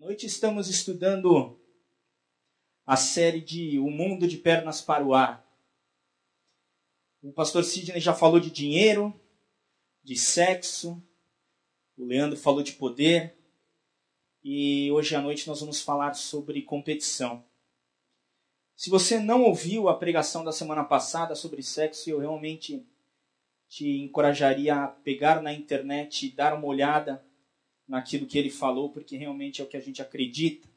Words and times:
Noite 0.00 0.24
estamos 0.24 0.70
estudando 0.70 1.60
a 2.86 2.96
série 2.96 3.42
de 3.42 3.78
O 3.78 3.90
Mundo 3.90 4.26
de 4.26 4.38
Pernas 4.38 4.80
para 4.80 5.04
o 5.04 5.12
Ar. 5.12 5.46
O 7.22 7.30
pastor 7.34 7.62
Sidney 7.64 8.00
já 8.00 8.14
falou 8.14 8.40
de 8.40 8.50
dinheiro, 8.50 9.14
de 10.02 10.16
sexo, 10.16 11.02
o 11.98 12.06
Leandro 12.06 12.38
falou 12.38 12.62
de 12.62 12.72
poder, 12.72 13.36
e 14.42 14.90
hoje 14.90 15.14
à 15.14 15.20
noite 15.20 15.46
nós 15.46 15.60
vamos 15.60 15.82
falar 15.82 16.14
sobre 16.14 16.62
competição. 16.62 17.44
Se 18.74 18.88
você 18.88 19.20
não 19.20 19.42
ouviu 19.42 19.86
a 19.86 19.98
pregação 19.98 20.42
da 20.42 20.50
semana 20.50 20.82
passada 20.82 21.34
sobre 21.34 21.62
sexo, 21.62 22.08
eu 22.08 22.20
realmente 22.20 22.86
te 23.68 23.86
encorajaria 23.98 24.76
a 24.76 24.88
pegar 24.88 25.42
na 25.42 25.52
internet 25.52 26.26
e 26.26 26.32
dar 26.32 26.54
uma 26.54 26.66
olhada 26.66 27.22
naquilo 27.90 28.24
que 28.24 28.38
ele 28.38 28.50
falou, 28.50 28.88
porque 28.88 29.16
realmente 29.16 29.60
é 29.60 29.64
o 29.64 29.66
que 29.66 29.76
a 29.76 29.80
gente 29.80 30.00
acredita. 30.00 30.68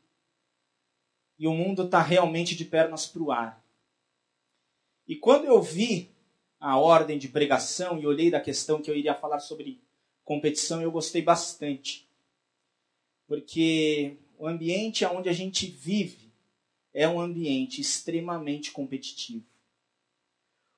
E 1.37 1.47
o 1.47 1.53
mundo 1.53 1.83
está 1.83 2.01
realmente 2.01 2.55
de 2.55 2.65
pernas 2.65 3.05
para 3.05 3.21
o 3.21 3.31
ar. 3.31 3.63
E 5.07 5.15
quando 5.15 5.45
eu 5.45 5.61
vi 5.61 6.09
a 6.59 6.75
ordem 6.77 7.19
de 7.19 7.27
pregação 7.27 7.99
e 7.99 8.07
olhei 8.07 8.31
da 8.31 8.41
questão 8.41 8.81
que 8.81 8.89
eu 8.89 8.95
iria 8.95 9.13
falar 9.13 9.39
sobre 9.39 9.79
competição, 10.25 10.81
eu 10.81 10.91
gostei 10.91 11.21
bastante. 11.21 12.09
Porque 13.27 14.17
o 14.39 14.47
ambiente 14.47 15.05
onde 15.05 15.29
a 15.29 15.33
gente 15.33 15.67
vive 15.67 16.31
é 16.93 17.07
um 17.07 17.21
ambiente 17.21 17.79
extremamente 17.79 18.71
competitivo. 18.71 19.45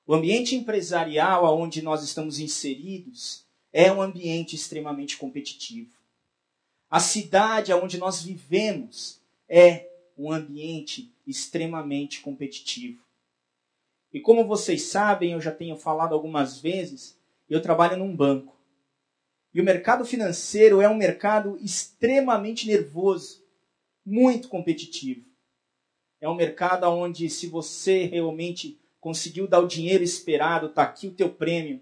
O 0.06 0.14
ambiente 0.14 0.54
empresarial 0.54 1.58
onde 1.58 1.80
nós 1.80 2.04
estamos 2.04 2.38
inseridos 2.38 3.46
é 3.72 3.90
um 3.90 4.02
ambiente 4.02 4.54
extremamente 4.54 5.16
competitivo. 5.16 5.95
A 6.88 7.00
cidade 7.00 7.72
onde 7.72 7.98
nós 7.98 8.22
vivemos 8.22 9.20
é 9.48 9.88
um 10.16 10.32
ambiente 10.32 11.12
extremamente 11.26 12.20
competitivo. 12.20 13.02
E 14.12 14.20
como 14.20 14.46
vocês 14.46 14.82
sabem, 14.82 15.32
eu 15.32 15.40
já 15.40 15.50
tenho 15.50 15.76
falado 15.76 16.14
algumas 16.14 16.60
vezes, 16.60 17.18
eu 17.50 17.60
trabalho 17.60 17.96
num 17.96 18.14
banco. 18.14 18.56
E 19.52 19.60
o 19.60 19.64
mercado 19.64 20.04
financeiro 20.04 20.80
é 20.80 20.88
um 20.88 20.96
mercado 20.96 21.58
extremamente 21.60 22.66
nervoso, 22.66 23.44
muito 24.04 24.48
competitivo. 24.48 25.26
É 26.20 26.28
um 26.28 26.34
mercado 26.34 26.84
onde, 26.84 27.28
se 27.28 27.46
você 27.46 28.04
realmente 28.04 28.80
conseguiu 29.00 29.46
dar 29.46 29.60
o 29.60 29.68
dinheiro 29.68 30.04
esperado, 30.04 30.66
está 30.66 30.82
aqui 30.82 31.08
o 31.08 31.14
teu 31.14 31.30
prêmio. 31.30 31.80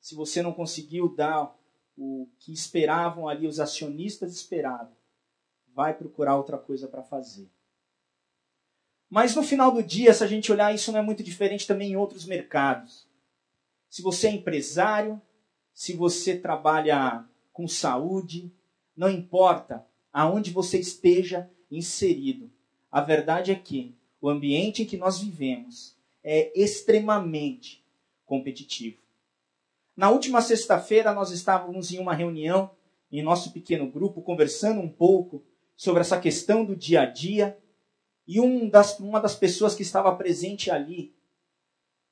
Se 0.00 0.14
você 0.14 0.42
não 0.42 0.52
conseguiu 0.52 1.14
dar 1.14 1.56
o 2.02 2.26
que 2.38 2.50
esperavam 2.50 3.28
ali, 3.28 3.46
os 3.46 3.60
acionistas 3.60 4.32
esperavam, 4.32 4.96
vai 5.74 5.92
procurar 5.92 6.34
outra 6.34 6.56
coisa 6.56 6.88
para 6.88 7.02
fazer. 7.02 7.46
Mas 9.10 9.36
no 9.36 9.42
final 9.42 9.70
do 9.70 9.82
dia, 9.82 10.14
se 10.14 10.24
a 10.24 10.26
gente 10.26 10.50
olhar, 10.50 10.74
isso 10.74 10.90
não 10.90 11.00
é 11.00 11.02
muito 11.02 11.22
diferente 11.22 11.66
também 11.66 11.92
em 11.92 11.96
outros 11.96 12.24
mercados. 12.24 13.06
Se 13.90 14.00
você 14.00 14.28
é 14.28 14.30
empresário, 14.30 15.20
se 15.74 15.92
você 15.92 16.38
trabalha 16.38 17.22
com 17.52 17.68
saúde, 17.68 18.50
não 18.96 19.10
importa 19.10 19.86
aonde 20.10 20.50
você 20.50 20.78
esteja 20.78 21.50
inserido. 21.70 22.50
A 22.90 23.02
verdade 23.02 23.52
é 23.52 23.54
que 23.54 23.94
o 24.22 24.30
ambiente 24.30 24.82
em 24.82 24.86
que 24.86 24.96
nós 24.96 25.18
vivemos 25.18 25.94
é 26.24 26.50
extremamente 26.58 27.84
competitivo. 28.24 29.02
Na 30.00 30.08
última 30.08 30.40
sexta-feira, 30.40 31.12
nós 31.12 31.30
estávamos 31.30 31.92
em 31.92 31.98
uma 31.98 32.14
reunião, 32.14 32.74
em 33.12 33.22
nosso 33.22 33.52
pequeno 33.52 33.86
grupo, 33.86 34.22
conversando 34.22 34.80
um 34.80 34.88
pouco 34.88 35.44
sobre 35.76 36.00
essa 36.00 36.18
questão 36.18 36.64
do 36.64 36.74
dia 36.74 37.02
a 37.02 37.04
dia. 37.04 37.62
E 38.26 38.40
um 38.40 38.66
das, 38.66 38.98
uma 38.98 39.20
das 39.20 39.36
pessoas 39.36 39.74
que 39.74 39.82
estava 39.82 40.16
presente 40.16 40.70
ali, 40.70 41.14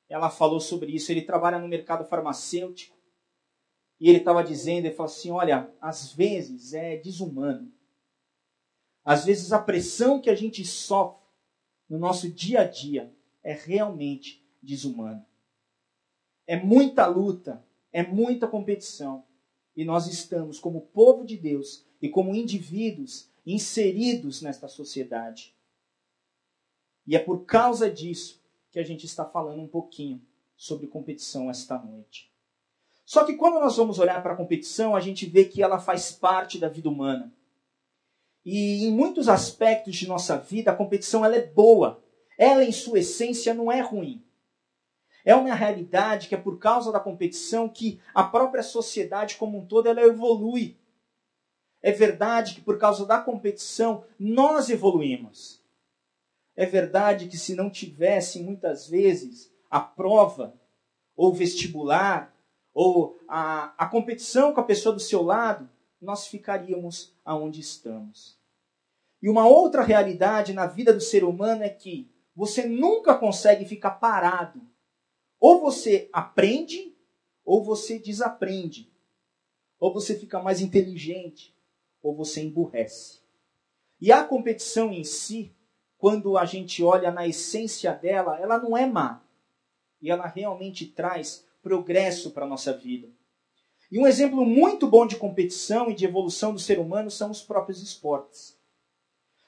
ela 0.06 0.28
falou 0.28 0.60
sobre 0.60 0.92
isso. 0.92 1.10
Ele 1.10 1.22
trabalha 1.22 1.58
no 1.58 1.66
mercado 1.66 2.04
farmacêutico. 2.04 2.94
E 3.98 4.10
ele 4.10 4.18
estava 4.18 4.44
dizendo, 4.44 4.84
ele 4.84 4.94
falou 4.94 5.10
assim, 5.10 5.30
olha, 5.30 5.74
às 5.80 6.12
vezes 6.12 6.74
é 6.74 6.98
desumano. 6.98 7.72
Às 9.02 9.24
vezes 9.24 9.50
a 9.50 9.58
pressão 9.58 10.20
que 10.20 10.28
a 10.28 10.34
gente 10.34 10.62
sofre 10.62 11.24
no 11.88 11.98
nosso 11.98 12.28
dia 12.30 12.60
a 12.60 12.64
dia 12.64 13.10
é 13.42 13.54
realmente 13.54 14.46
desumano. 14.62 15.24
É 16.46 16.54
muita 16.54 17.06
luta, 17.06 17.66
é 17.92 18.02
muita 18.02 18.46
competição. 18.46 19.24
E 19.76 19.84
nós 19.84 20.06
estamos, 20.06 20.58
como 20.58 20.80
povo 20.80 21.24
de 21.24 21.36
Deus 21.36 21.86
e 22.02 22.08
como 22.08 22.34
indivíduos, 22.34 23.30
inseridos 23.46 24.42
nesta 24.42 24.68
sociedade. 24.68 25.54
E 27.06 27.16
é 27.16 27.18
por 27.18 27.44
causa 27.44 27.90
disso 27.90 28.42
que 28.70 28.78
a 28.78 28.82
gente 28.82 29.06
está 29.06 29.24
falando 29.24 29.62
um 29.62 29.68
pouquinho 29.68 30.20
sobre 30.56 30.86
competição 30.86 31.48
esta 31.48 31.78
noite. 31.78 32.30
Só 33.04 33.24
que 33.24 33.34
quando 33.36 33.58
nós 33.58 33.76
vamos 33.76 33.98
olhar 33.98 34.22
para 34.22 34.34
a 34.34 34.36
competição, 34.36 34.94
a 34.94 35.00
gente 35.00 35.24
vê 35.24 35.46
que 35.46 35.62
ela 35.62 35.78
faz 35.78 36.12
parte 36.12 36.58
da 36.58 36.68
vida 36.68 36.90
humana. 36.90 37.32
E 38.44 38.84
em 38.84 38.90
muitos 38.90 39.28
aspectos 39.28 39.96
de 39.96 40.06
nossa 40.06 40.36
vida, 40.36 40.70
a 40.70 40.76
competição 40.76 41.24
ela 41.24 41.36
é 41.36 41.46
boa. 41.46 42.02
Ela, 42.36 42.64
em 42.64 42.72
sua 42.72 42.98
essência, 42.98 43.54
não 43.54 43.72
é 43.72 43.80
ruim. 43.80 44.22
É 45.28 45.36
uma 45.36 45.54
realidade 45.54 46.26
que 46.26 46.34
é 46.34 46.38
por 46.38 46.58
causa 46.58 46.90
da 46.90 46.98
competição 46.98 47.68
que 47.68 48.00
a 48.14 48.24
própria 48.24 48.62
sociedade 48.62 49.36
como 49.36 49.58
um 49.58 49.66
todo 49.66 49.86
ela 49.86 50.00
evolui. 50.00 50.74
É 51.82 51.92
verdade 51.92 52.54
que 52.54 52.62
por 52.62 52.78
causa 52.78 53.04
da 53.04 53.20
competição 53.20 54.06
nós 54.18 54.70
evoluímos. 54.70 55.62
É 56.56 56.64
verdade 56.64 57.28
que 57.28 57.36
se 57.36 57.54
não 57.54 57.68
tivesse 57.68 58.42
muitas 58.42 58.88
vezes 58.88 59.52
a 59.70 59.80
prova 59.80 60.54
ou 61.14 61.30
vestibular 61.30 62.34
ou 62.72 63.20
a, 63.28 63.74
a 63.76 63.86
competição 63.86 64.54
com 64.54 64.60
a 64.62 64.64
pessoa 64.64 64.94
do 64.94 65.00
seu 65.00 65.20
lado, 65.22 65.68
nós 66.00 66.26
ficaríamos 66.26 67.14
aonde 67.22 67.60
estamos. 67.60 68.40
E 69.20 69.28
uma 69.28 69.46
outra 69.46 69.82
realidade 69.82 70.54
na 70.54 70.64
vida 70.64 70.90
do 70.90 71.02
ser 71.02 71.22
humano 71.22 71.64
é 71.64 71.68
que 71.68 72.10
você 72.34 72.64
nunca 72.64 73.14
consegue 73.14 73.66
ficar 73.66 73.90
parado 73.90 74.66
ou 75.40 75.60
você 75.60 76.08
aprende, 76.12 76.96
ou 77.44 77.62
você 77.62 77.98
desaprende. 77.98 78.92
Ou 79.78 79.92
você 79.92 80.18
fica 80.18 80.42
mais 80.42 80.60
inteligente, 80.60 81.54
ou 82.02 82.14
você 82.14 82.42
emburrece. 82.42 83.20
E 84.00 84.12
a 84.12 84.24
competição 84.24 84.92
em 84.92 85.04
si, 85.04 85.54
quando 85.96 86.36
a 86.36 86.44
gente 86.44 86.82
olha 86.82 87.10
na 87.10 87.26
essência 87.26 87.92
dela, 87.92 88.38
ela 88.40 88.58
não 88.58 88.76
é 88.76 88.86
má. 88.86 89.22
E 90.00 90.10
ela 90.10 90.26
realmente 90.26 90.86
traz 90.86 91.44
progresso 91.62 92.30
para 92.30 92.44
a 92.44 92.48
nossa 92.48 92.72
vida. 92.72 93.08
E 93.90 93.98
um 93.98 94.06
exemplo 94.06 94.44
muito 94.44 94.86
bom 94.86 95.06
de 95.06 95.16
competição 95.16 95.90
e 95.90 95.94
de 95.94 96.04
evolução 96.04 96.52
do 96.52 96.60
ser 96.60 96.78
humano 96.78 97.10
são 97.10 97.30
os 97.30 97.40
próprios 97.40 97.82
esportes. 97.82 98.58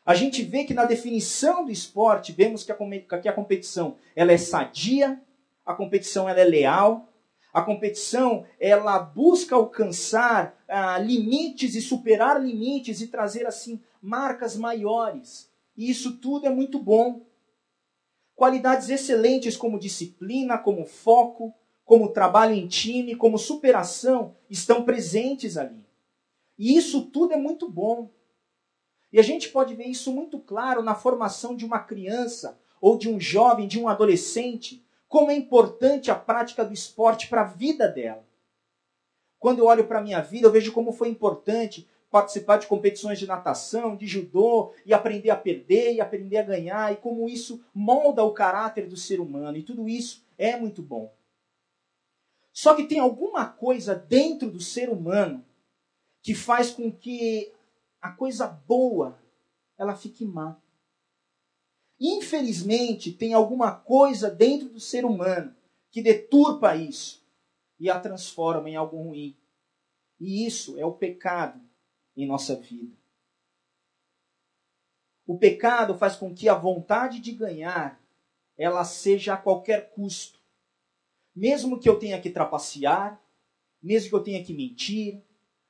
A 0.05 0.15
gente 0.15 0.43
vê 0.43 0.65
que 0.65 0.75
na 0.75 0.87
definição 0.87 1.65
do 1.65 1.71
esporte, 1.71 2.33
vemos 2.33 2.65
que 2.65 2.72
a, 2.72 2.75
a 2.75 3.33
competição 3.33 3.97
ela 4.17 4.33
é 4.33 4.39
sadia, 4.39 5.22
a 5.71 5.75
competição 5.75 6.29
ela 6.29 6.41
é 6.41 6.45
leal, 6.45 7.09
a 7.53 7.63
competição 7.63 8.47
ela 8.59 8.99
busca 8.99 9.57
alcançar 9.57 10.57
ah, 10.69 10.99
limites 10.99 11.75
e 11.75 11.81
superar 11.81 12.41
limites 12.41 13.01
e 13.01 13.09
trazer 13.09 13.47
assim 13.47 13.81
marcas 14.01 14.57
maiores. 14.57 15.51
E 15.77 15.91
isso 15.91 16.17
tudo 16.19 16.47
é 16.47 16.51
muito 16.51 16.79
bom. 16.79 17.27
Qualidades 18.37 18.89
excelentes 18.89 19.57
como 19.57 19.79
disciplina, 19.79 20.57
como 20.57 20.87
foco, 20.87 21.53
como 21.85 22.13
trabalho 22.13 22.55
em 22.55 22.69
time, 22.69 23.17
como 23.17 23.37
superação 23.37 24.37
estão 24.49 24.85
presentes 24.85 25.57
ali. 25.57 25.85
E 26.59 26.77
isso 26.77 27.07
tudo 27.07 27.33
é 27.33 27.37
muito 27.37 27.69
bom. 27.69 28.11
E 29.13 29.19
a 29.19 29.23
gente 29.23 29.49
pode 29.49 29.75
ver 29.75 29.87
isso 29.87 30.13
muito 30.13 30.39
claro 30.39 30.83
na 30.83 30.95
formação 30.95 31.57
de 31.57 31.65
uma 31.65 31.81
criança 31.81 32.59
ou 32.81 32.97
de 32.97 33.09
um 33.09 33.19
jovem, 33.19 33.66
de 33.66 33.78
um 33.78 33.89
adolescente, 33.89 34.84
como 35.10 35.33
é 35.33 35.34
importante 35.34 36.09
a 36.09 36.15
prática 36.15 36.65
do 36.65 36.72
esporte 36.72 37.27
para 37.27 37.41
a 37.41 37.45
vida 37.45 37.89
dela. 37.89 38.24
Quando 39.41 39.59
eu 39.59 39.66
olho 39.66 39.89
para 39.89 39.98
a 39.98 40.03
minha 40.03 40.21
vida, 40.21 40.47
eu 40.47 40.53
vejo 40.53 40.72
como 40.72 40.92
foi 40.92 41.09
importante 41.09 41.89
participar 42.09 42.59
de 42.59 42.68
competições 42.68 43.18
de 43.18 43.27
natação, 43.27 43.97
de 43.97 44.07
judô, 44.07 44.72
e 44.86 44.95
aprender 44.95 45.30
a 45.30 45.36
perder, 45.36 45.95
e 45.95 46.01
aprender 46.01 46.36
a 46.36 46.45
ganhar, 46.45 46.92
e 46.92 46.97
como 46.97 47.28
isso 47.28 47.60
molda 47.74 48.22
o 48.22 48.33
caráter 48.33 48.86
do 48.86 48.97
ser 48.97 49.18
humano. 49.18 49.59
E 49.59 49.65
tudo 49.65 49.89
isso 49.89 50.24
é 50.39 50.57
muito 50.57 50.80
bom. 50.80 51.13
Só 52.53 52.77
que 52.77 52.84
tem 52.84 53.01
alguma 53.01 53.47
coisa 53.47 53.97
dentro 53.97 54.48
do 54.48 54.60
ser 54.60 54.89
humano 54.89 55.45
que 56.22 56.36
faz 56.36 56.71
com 56.71 56.91
que 56.91 57.53
a 58.01 58.13
coisa 58.13 58.47
boa 58.47 59.18
ela 59.77 59.97
fique 59.97 60.24
má. 60.24 60.56
Infelizmente, 62.01 63.13
tem 63.13 63.35
alguma 63.35 63.73
coisa 63.73 64.31
dentro 64.31 64.71
do 64.71 64.81
ser 64.81 65.05
humano 65.05 65.55
que 65.91 66.01
deturpa 66.01 66.75
isso 66.75 67.23
e 67.79 67.91
a 67.91 68.01
transforma 68.01 68.71
em 68.71 68.77
algo 68.77 68.97
ruim. 68.97 69.37
E 70.19 70.47
isso 70.47 70.79
é 70.79 70.85
o 70.85 70.93
pecado 70.93 71.61
em 72.17 72.27
nossa 72.27 72.57
vida. 72.57 72.97
O 75.27 75.39
pecado 75.39 75.97
faz 75.97 76.17
com 76.17 76.35
que 76.35 76.49
a 76.49 76.55
vontade 76.55 77.21
de 77.21 77.33
ganhar 77.33 78.01
ela 78.57 78.85
seja 78.85 79.35
a 79.35 79.37
qualquer 79.37 79.91
custo. 79.91 80.41
Mesmo 81.35 81.79
que 81.79 81.89
eu 81.89 81.99
tenha 81.99 82.21
que 82.21 82.31
trapacear, 82.31 83.23
mesmo 83.83 84.09
que 84.09 84.15
eu 84.15 84.23
tenha 84.23 84.45
que 84.45 84.53
mentir, 84.53 85.23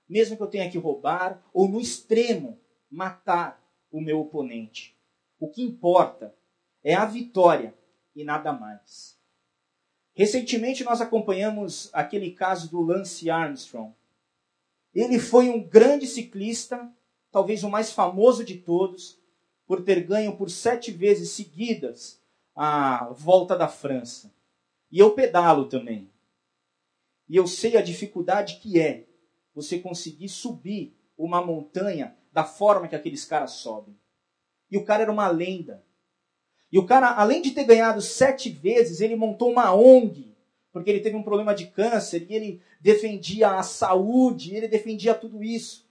mesmo 0.09 0.37
que 0.37 0.43
eu 0.43 0.49
tenha 0.49 0.71
que 0.71 0.79
roubar, 0.79 1.45
ou 1.53 1.69
no 1.69 1.81
extremo, 1.81 2.59
matar 2.91 3.63
o 3.91 4.01
meu 4.01 4.21
oponente. 4.21 5.00
O 5.41 5.49
que 5.49 5.63
importa 5.63 6.37
é 6.85 6.95
a 6.95 7.07
vitória 7.07 7.75
e 8.15 8.23
nada 8.23 8.53
mais. 8.53 9.19
Recentemente 10.13 10.85
nós 10.85 11.01
acompanhamos 11.01 11.89
aquele 11.95 12.31
caso 12.33 12.71
do 12.71 12.83
Lance 12.83 13.31
Armstrong. 13.31 13.95
Ele 14.95 15.19
foi 15.19 15.49
um 15.49 15.63
grande 15.63 16.07
ciclista, 16.07 16.93
talvez 17.31 17.65
o 17.65 17.71
mais 17.71 17.91
famoso 17.91 18.45
de 18.45 18.59
todos, 18.59 19.19
por 19.67 19.83
ter 19.83 20.03
ganho 20.03 20.37
por 20.37 20.51
sete 20.51 20.91
vezes 20.91 21.31
seguidas 21.31 22.21
a 22.55 23.07
volta 23.13 23.57
da 23.57 23.69
França. 23.69 24.31
E 24.91 24.99
eu 24.99 25.15
pedalo 25.15 25.69
também. 25.69 26.11
E 27.29 27.37
eu 27.37 27.47
sei 27.47 27.77
a 27.77 27.83
dificuldade 27.83 28.57
que 28.57 28.79
é 28.79 29.07
você 29.55 29.79
conseguir 29.79 30.29
subir 30.29 30.95
uma 31.17 31.41
montanha 31.41 32.17
da 32.33 32.45
forma 32.45 32.89
que 32.89 32.97
aqueles 32.97 33.25
caras 33.25 33.53
sobem. 33.53 34.00
E 34.71 34.77
o 34.77 34.85
cara 34.85 35.03
era 35.03 35.13
uma 35.13 35.29
lenda. 35.29 35.85
E 36.71 36.79
o 36.79 36.87
cara, 36.87 37.11
além 37.11 37.43
de 37.43 37.51
ter 37.51 37.65
ganhado 37.65 38.01
sete 38.01 38.49
vezes, 38.49 39.01
ele 39.01 39.17
montou 39.17 39.51
uma 39.51 39.75
ONG, 39.75 40.37
porque 40.73 40.89
ele 40.89 41.01
teve 41.01 41.17
um 41.17 41.23
problema 41.23 41.55
de 41.55 41.67
câncer, 41.67 42.27
e 42.31 42.35
ele 42.35 42.63
defendia 42.81 43.57
a 43.57 43.63
saúde, 43.63 44.55
ele 44.55 44.69
defendia 44.69 45.15
tudo 45.15 45.43
isso. 45.43 45.89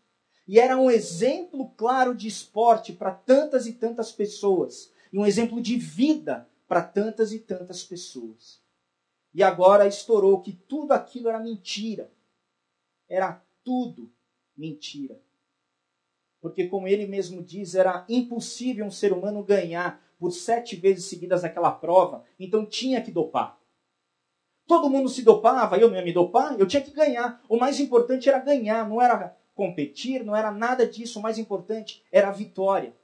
E 0.48 0.60
era 0.60 0.78
um 0.78 0.90
exemplo 0.90 1.70
claro 1.78 2.16
de 2.16 2.28
esporte 2.28 2.94
para 2.94 3.12
tantas 3.12 3.68
e 3.68 3.74
tantas 3.74 4.12
pessoas. 4.12 4.92
E 5.12 5.18
um 5.20 5.26
exemplo 5.26 5.62
de 5.62 5.78
vida 5.78 6.48
para 6.68 6.82
tantas 6.82 7.32
e 7.34 7.40
tantas 7.40 7.84
pessoas. 7.84 8.62
E 9.34 9.44
agora 9.44 9.86
estourou 9.86 10.42
que 10.42 10.54
tudo 10.54 10.94
aquilo 10.94 11.30
era 11.30 11.40
mentira. 11.40 12.12
Era 13.08 13.44
tudo 13.64 14.12
mentira. 14.58 15.22
Porque, 16.42 16.68
como 16.68 16.88
ele 16.88 17.06
mesmo 17.06 17.44
diz, 17.44 17.76
era 17.76 18.06
impossível 18.08 18.86
um 18.86 18.92
ser 18.92 19.12
humano 19.12 19.44
ganhar 19.44 20.02
por 20.18 20.32
sete 20.32 20.76
vezes 20.76 21.06
seguidas 21.06 21.44
aquela 21.44 21.72
prova, 21.72 22.24
então 22.40 22.66
tinha 22.66 23.02
que 23.02 23.12
dopar. 23.12 23.58
Todo 24.68 24.90
mundo 24.90 25.10
se 25.10 25.24
dopava, 25.24 25.78
eu 25.78 25.90
não 25.90 25.96
ia 25.96 26.04
me 26.04 26.14
dopar, 26.14 26.60
eu 26.60 26.68
tinha 26.68 26.82
que 26.82 26.92
ganhar. 26.92 27.44
O 27.50 27.58
mais 27.58 27.80
importante 27.80 28.30
era 28.30 28.38
ganhar, 28.38 28.88
não 28.88 29.02
era 29.02 29.36
competir, 29.56 30.24
não 30.24 30.36
era 30.36 30.52
nada 30.52 30.86
disso. 30.86 31.18
O 31.20 31.22
mais 31.22 31.40
importante 31.40 32.06
era 32.12 32.28
a 32.28 32.32
vitória. 32.32 32.96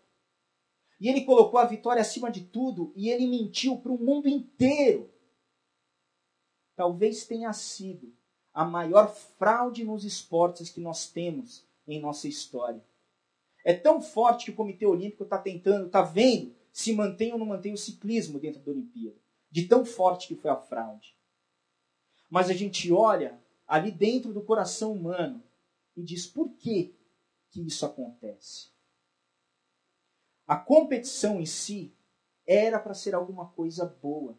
E 1.00 1.10
ele 1.10 1.26
colocou 1.26 1.60
a 1.60 1.66
vitória 1.66 2.02
acima 2.02 2.30
de 2.30 2.42
tudo 2.42 2.94
e 2.96 3.10
ele 3.10 3.26
mentiu 3.26 3.78
para 3.78 3.92
o 3.92 3.98
mundo 3.98 4.30
inteiro. 4.30 5.12
Talvez 6.76 7.26
tenha 7.26 7.52
sido 7.52 8.14
a 8.54 8.64
maior 8.64 9.14
fraude 9.14 9.84
nos 9.84 10.06
esportes 10.06 10.70
que 10.70 10.80
nós 10.80 11.10
temos 11.10 11.66
em 11.88 12.00
nossa 12.00 12.28
história. 12.28 12.84
É 13.66 13.74
tão 13.74 14.00
forte 14.00 14.46
que 14.46 14.52
o 14.52 14.56
Comitê 14.56 14.86
Olímpico 14.86 15.24
está 15.24 15.40
tentando, 15.40 15.88
está 15.88 16.04
vendo 16.04 16.56
se 16.72 16.94
mantém 16.94 17.34
ou 17.34 17.40
não 17.40 17.48
mantém 17.48 17.74
o 17.74 17.78
ciclismo 17.78 18.40
dentro 18.40 18.62
da 18.62 18.72
Olimpíada. 18.72 19.18
De 19.50 19.68
tão 19.68 19.84
forte 19.84 20.28
que 20.28 20.36
foi 20.36 20.52
a 20.52 20.56
fraude. 20.56 21.18
Mas 22.30 22.52
a 22.52 22.54
gente 22.54 22.92
olha 22.92 23.42
ali 23.68 23.92
dentro 23.92 24.32
do 24.32 24.44
coração 24.44 24.94
humano 24.94 25.44
e 25.98 26.04
diz 26.04 26.28
por 26.28 26.54
que, 26.58 26.96
que 27.50 27.66
isso 27.66 27.88
acontece. 27.88 28.70
A 30.46 30.56
competição 30.56 31.42
em 31.42 31.46
si 31.46 31.92
era 32.46 32.80
para 32.80 32.94
ser 32.94 33.16
alguma 33.16 33.50
coisa 33.50 33.84
boa, 33.86 34.38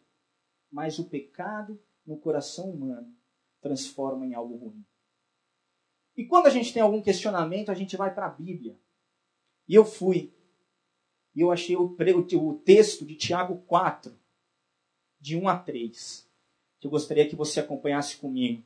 mas 0.71 1.01
o 1.01 1.09
pecado 1.09 1.83
no 2.07 2.17
coração 2.17 2.71
humano 2.71 3.13
transforma 3.61 4.25
em 4.25 4.35
algo 4.35 4.57
ruim. 4.57 4.87
E 6.17 6.25
quando 6.25 6.47
a 6.47 6.51
gente 6.51 6.73
tem 6.73 6.81
algum 6.81 7.03
questionamento, 7.03 7.71
a 7.71 7.75
gente 7.75 7.97
vai 7.97 8.15
para 8.15 8.27
a 8.27 8.31
Bíblia. 8.31 8.79
E 9.69 9.75
eu 9.75 9.85
fui. 9.85 10.33
E 11.35 11.41
eu 11.41 11.51
achei 11.51 11.77
o, 11.77 11.95
o 11.95 12.55
texto 12.55 13.05
de 13.05 13.15
Tiago 13.15 13.59
4, 13.67 14.17
de 15.21 15.37
1 15.37 15.49
a 15.49 15.59
3, 15.59 16.29
que 16.81 16.87
eu 16.87 16.91
gostaria 16.91 17.29
que 17.29 17.37
você 17.37 17.61
acompanhasse 17.61 18.17
comigo. 18.17 18.63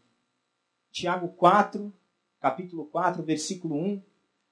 Tiago 0.93 1.29
4, 1.29 1.93
capítulo 2.39 2.87
4, 2.87 3.23
versículo 3.23 3.77
1 3.77 4.03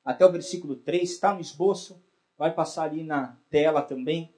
até 0.04 0.24
o 0.24 0.32
versículo 0.32 0.74
3, 0.74 1.10
está 1.10 1.34
no 1.34 1.40
esboço, 1.40 2.02
vai 2.36 2.54
passar 2.54 2.84
ali 2.84 3.02
na 3.02 3.36
tela 3.50 3.82
também, 3.82 4.34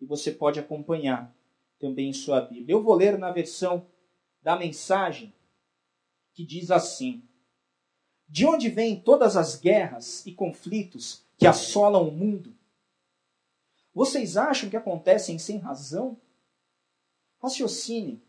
e 0.00 0.06
você 0.06 0.30
pode 0.30 0.60
acompanhar 0.60 1.34
também 1.78 2.10
em 2.10 2.12
sua 2.12 2.40
Bíblia. 2.40 2.74
Eu 2.74 2.82
vou 2.82 2.94
ler 2.94 3.18
na 3.18 3.32
versão 3.32 3.86
da 4.42 4.56
mensagem, 4.56 5.34
que 6.32 6.44
diz 6.44 6.70
assim: 6.70 7.22
De 8.28 8.46
onde 8.46 8.68
vêm 8.68 9.00
todas 9.00 9.36
as 9.36 9.56
guerras 9.56 10.24
e 10.24 10.32
conflitos 10.32 11.27
que 11.38 11.46
assolam 11.46 12.06
o 12.06 12.12
mundo? 12.12 12.54
Vocês 13.94 14.36
acham 14.36 14.68
que 14.68 14.76
acontecem 14.76 15.38
sem 15.38 15.58
razão? 15.58 16.20
Raciocinem. 17.40 18.20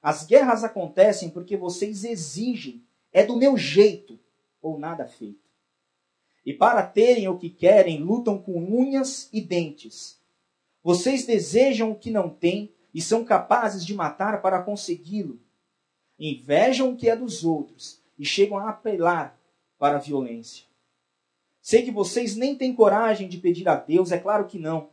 As 0.00 0.24
guerras 0.24 0.62
acontecem 0.62 1.28
porque 1.28 1.56
vocês 1.56 2.04
exigem, 2.04 2.86
é 3.12 3.26
do 3.26 3.36
meu 3.36 3.56
jeito, 3.56 4.18
ou 4.62 4.78
nada 4.78 5.06
feito. 5.06 5.44
E 6.44 6.54
para 6.54 6.86
terem 6.86 7.26
o 7.26 7.36
que 7.36 7.50
querem, 7.50 8.00
lutam 8.00 8.40
com 8.40 8.56
unhas 8.56 9.28
e 9.32 9.40
dentes. 9.40 10.20
Vocês 10.82 11.26
desejam 11.26 11.90
o 11.90 11.98
que 11.98 12.10
não 12.10 12.30
têm 12.30 12.72
e 12.94 13.02
são 13.02 13.24
capazes 13.24 13.84
de 13.84 13.92
matar 13.92 14.40
para 14.40 14.62
consegui-lo. 14.62 15.40
Invejam 16.16 16.92
o 16.92 16.96
que 16.96 17.10
é 17.10 17.16
dos 17.16 17.44
outros 17.44 18.00
e 18.16 18.24
chegam 18.24 18.56
a 18.56 18.70
apelar 18.70 19.36
para 19.76 19.96
a 19.96 20.00
violência. 20.00 20.64
Sei 21.66 21.82
que 21.82 21.90
vocês 21.90 22.36
nem 22.36 22.56
têm 22.56 22.72
coragem 22.72 23.28
de 23.28 23.38
pedir 23.38 23.68
a 23.68 23.74
Deus, 23.74 24.12
é 24.12 24.18
claro 24.20 24.46
que 24.46 24.56
não. 24.56 24.88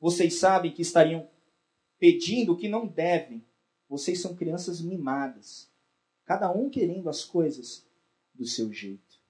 Vocês 0.00 0.40
sabem 0.40 0.72
que 0.72 0.82
estariam 0.82 1.30
pedindo 2.00 2.52
o 2.52 2.56
que 2.56 2.66
não 2.66 2.84
devem. 2.84 3.44
Vocês 3.88 4.20
são 4.20 4.34
crianças 4.34 4.80
mimadas, 4.80 5.70
cada 6.24 6.50
um 6.50 6.68
querendo 6.68 7.08
as 7.08 7.24
coisas 7.24 7.86
do 8.34 8.44
seu 8.44 8.72
jeito. 8.72 9.20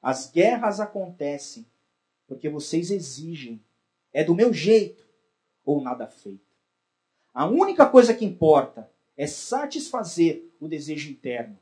As 0.00 0.30
guerras 0.30 0.80
acontecem 0.80 1.66
porque 2.26 2.48
vocês 2.48 2.90
exigem. 2.90 3.62
É 4.14 4.24
do 4.24 4.34
meu 4.34 4.50
jeito 4.50 5.06
ou 5.62 5.82
nada 5.82 6.06
feito. 6.06 6.56
A 7.34 7.44
única 7.44 7.84
coisa 7.84 8.14
que 8.14 8.24
importa 8.24 8.90
é 9.14 9.26
satisfazer 9.26 10.50
o 10.58 10.66
desejo 10.66 11.10
interno. 11.10 11.58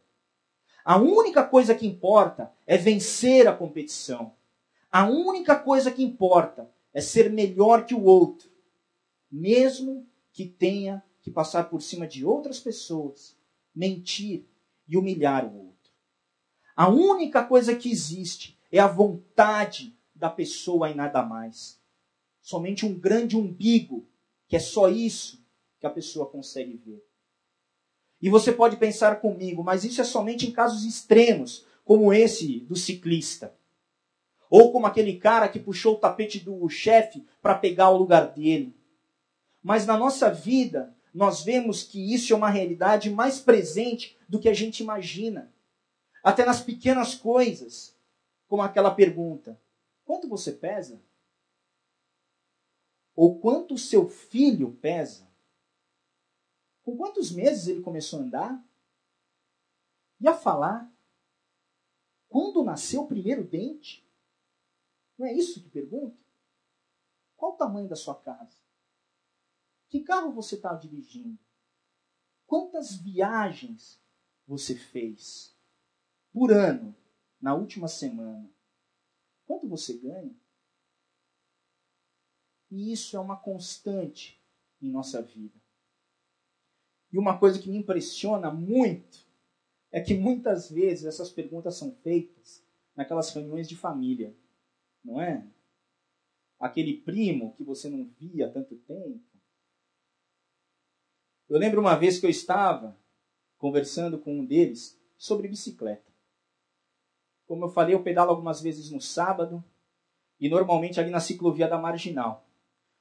A 0.86 0.96
única 0.98 1.42
coisa 1.42 1.74
que 1.74 1.84
importa 1.84 2.54
é 2.64 2.76
vencer 2.76 3.48
a 3.48 3.52
competição. 3.52 4.36
A 4.88 5.04
única 5.04 5.58
coisa 5.58 5.90
que 5.90 6.00
importa 6.00 6.70
é 6.94 7.00
ser 7.00 7.28
melhor 7.28 7.84
que 7.86 7.92
o 7.92 8.04
outro, 8.04 8.48
mesmo 9.28 10.06
que 10.32 10.46
tenha 10.46 11.02
que 11.20 11.28
passar 11.28 11.68
por 11.68 11.82
cima 11.82 12.06
de 12.06 12.24
outras 12.24 12.60
pessoas, 12.60 13.36
mentir 13.74 14.46
e 14.86 14.96
humilhar 14.96 15.44
o 15.44 15.56
outro. 15.56 15.90
A 16.76 16.88
única 16.88 17.42
coisa 17.42 17.74
que 17.74 17.90
existe 17.90 18.56
é 18.70 18.78
a 18.78 18.86
vontade 18.86 19.92
da 20.14 20.30
pessoa 20.30 20.88
e 20.88 20.94
nada 20.94 21.20
mais. 21.20 21.80
Somente 22.40 22.86
um 22.86 22.96
grande 22.96 23.36
umbigo, 23.36 24.06
que 24.46 24.54
é 24.54 24.60
só 24.60 24.88
isso 24.88 25.44
que 25.80 25.86
a 25.86 25.90
pessoa 25.90 26.30
consegue 26.30 26.76
ver. 26.76 27.04
E 28.20 28.30
você 28.30 28.52
pode 28.52 28.76
pensar 28.76 29.20
comigo, 29.20 29.62
mas 29.62 29.84
isso 29.84 30.00
é 30.00 30.04
somente 30.04 30.46
em 30.46 30.50
casos 30.50 30.84
extremos, 30.84 31.66
como 31.84 32.12
esse 32.12 32.60
do 32.60 32.74
ciclista. 32.74 33.54
Ou 34.50 34.72
como 34.72 34.86
aquele 34.86 35.16
cara 35.16 35.48
que 35.48 35.58
puxou 35.58 35.94
o 35.94 35.98
tapete 35.98 36.40
do 36.40 36.68
chefe 36.68 37.24
para 37.42 37.54
pegar 37.54 37.90
o 37.90 37.96
lugar 37.96 38.32
dele. 38.32 38.74
Mas 39.62 39.86
na 39.86 39.96
nossa 39.96 40.30
vida, 40.30 40.94
nós 41.12 41.42
vemos 41.42 41.82
que 41.82 42.14
isso 42.14 42.32
é 42.32 42.36
uma 42.36 42.50
realidade 42.50 43.10
mais 43.10 43.40
presente 43.40 44.16
do 44.28 44.38
que 44.38 44.48
a 44.48 44.54
gente 44.54 44.82
imagina. 44.82 45.52
Até 46.22 46.44
nas 46.44 46.60
pequenas 46.60 47.14
coisas, 47.14 47.96
como 48.46 48.62
aquela 48.62 48.90
pergunta: 48.90 49.60
quanto 50.04 50.28
você 50.28 50.52
pesa? 50.52 51.00
Ou 53.14 53.38
quanto 53.38 53.78
seu 53.78 54.08
filho 54.08 54.72
pesa? 54.80 55.25
Com 56.86 56.96
quantos 56.96 57.32
meses 57.32 57.66
ele 57.66 57.82
começou 57.82 58.20
a 58.20 58.22
andar? 58.22 58.64
E 60.20 60.28
a 60.28 60.34
falar? 60.36 60.88
Quando 62.28 62.62
nasceu 62.62 63.02
o 63.02 63.08
primeiro 63.08 63.42
dente? 63.42 64.08
Não 65.18 65.26
é 65.26 65.32
isso 65.32 65.60
que 65.60 65.68
pergunta? 65.68 66.16
Qual 67.36 67.54
o 67.54 67.56
tamanho 67.56 67.88
da 67.88 67.96
sua 67.96 68.14
casa? 68.14 68.56
Que 69.88 70.04
carro 70.04 70.30
você 70.30 70.54
está 70.54 70.74
dirigindo? 70.74 71.36
Quantas 72.46 72.94
viagens 72.94 74.00
você 74.46 74.76
fez 74.76 75.52
por 76.32 76.52
ano, 76.52 76.94
na 77.40 77.52
última 77.52 77.88
semana? 77.88 78.48
Quanto 79.44 79.68
você 79.68 79.98
ganha? 79.98 80.36
E 82.70 82.92
isso 82.92 83.16
é 83.16 83.20
uma 83.20 83.36
constante 83.36 84.40
em 84.80 84.88
nossa 84.88 85.20
vida. 85.20 85.65
E 87.16 87.18
uma 87.18 87.38
coisa 87.38 87.58
que 87.58 87.70
me 87.70 87.78
impressiona 87.78 88.50
muito 88.50 89.26
é 89.90 90.02
que 90.02 90.12
muitas 90.12 90.70
vezes 90.70 91.06
essas 91.06 91.30
perguntas 91.30 91.74
são 91.74 91.90
feitas 92.02 92.62
naquelas 92.94 93.32
reuniões 93.32 93.66
de 93.66 93.74
família, 93.74 94.36
não 95.02 95.18
é? 95.18 95.42
Aquele 96.60 96.92
primo 96.92 97.54
que 97.54 97.64
você 97.64 97.88
não 97.88 98.04
via 98.20 98.48
há 98.48 98.50
tanto 98.50 98.76
tempo. 98.76 99.24
Eu 101.48 101.58
lembro 101.58 101.80
uma 101.80 101.96
vez 101.96 102.20
que 102.20 102.26
eu 102.26 102.30
estava 102.30 102.94
conversando 103.56 104.18
com 104.18 104.40
um 104.40 104.44
deles 104.44 105.00
sobre 105.16 105.48
bicicleta. 105.48 106.12
Como 107.46 107.64
eu 107.64 107.70
falei, 107.70 107.94
eu 107.94 108.02
pedalo 108.02 108.28
algumas 108.28 108.60
vezes 108.60 108.90
no 108.90 109.00
sábado 109.00 109.64
e 110.38 110.50
normalmente 110.50 111.00
ali 111.00 111.08
na 111.08 111.20
ciclovia 111.20 111.66
da 111.66 111.78
Marginal. 111.78 112.46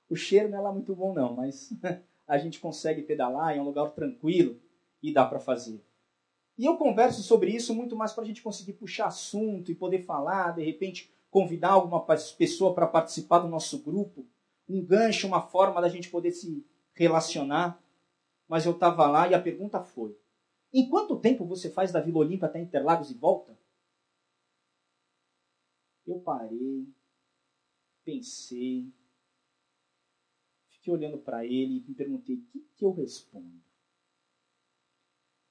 O 0.10 0.16
cheiro 0.16 0.48
não 0.48 0.58
é 0.58 0.62
lá 0.62 0.72
muito 0.72 0.96
bom 0.96 1.14
não, 1.14 1.36
mas 1.36 1.74
a 2.28 2.38
gente 2.38 2.60
consegue 2.60 3.02
pedalar, 3.04 3.56
é 3.56 3.62
um 3.62 3.66
lugar 3.66 3.92
tranquilo 3.92 4.60
e 5.02 5.14
dá 5.14 5.26
para 5.26 5.40
fazer. 5.40 5.84
E 6.58 6.66
eu 6.66 6.78
converso 6.78 7.22
sobre 7.22 7.52
isso 7.52 7.74
muito 7.74 7.96
mais 7.96 8.14
para 8.14 8.24
a 8.24 8.28
gente 8.28 8.42
conseguir 8.42 8.74
puxar 8.74 9.08
assunto 9.08 9.72
e 9.72 9.76
poder 9.76 10.00
falar, 10.04 10.52
de 10.52 10.64
repente 10.64 11.14
convidar 11.30 11.72
alguma 11.72 12.06
pessoa 12.38 12.74
para 12.74 12.88
participar 12.88 13.40
do 13.40 13.50
nosso 13.50 13.80
grupo, 13.84 14.26
um 14.68 14.84
gancho, 14.84 15.28
uma 15.28 15.42
forma 15.42 15.82
da 15.82 15.90
gente 15.90 16.10
poder 16.10 16.32
se 16.32 16.66
relacionar. 16.94 17.82
Mas 18.48 18.66
eu 18.66 18.72
estava 18.72 19.06
lá 19.08 19.28
e 19.28 19.34
a 19.34 19.42
pergunta 19.42 19.84
foi: 19.84 20.18
em 20.74 20.90
quanto 20.90 21.20
tempo 21.20 21.46
você 21.46 21.70
faz 21.70 21.92
da 21.92 22.00
Vila 22.00 22.20
Olímpia 22.20 22.48
até 22.48 22.60
Interlagos 22.60 23.12
e 23.12 23.16
volta? 23.16 23.58
Eu 26.08 26.20
parei, 26.20 26.88
pensei, 28.06 28.88
fiquei 30.86 30.94
olhando 30.94 31.18
para 31.18 31.44
ele 31.44 31.78
e 31.78 31.90
me 31.90 31.96
perguntei: 31.96 32.36
o 32.36 32.46
que, 32.46 32.60
que 32.76 32.86
eu 32.86 32.94
respondo? 32.94 33.60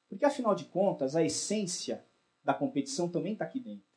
Porque 0.09 0.25
afinal 0.25 0.55
de 0.55 0.67
contas, 0.67 1.17
a 1.17 1.25
essência 1.25 2.07
da 2.45 2.55
competição 2.55 3.11
também 3.11 3.33
está 3.33 3.45
aqui 3.45 3.59
dentro. 3.59 3.93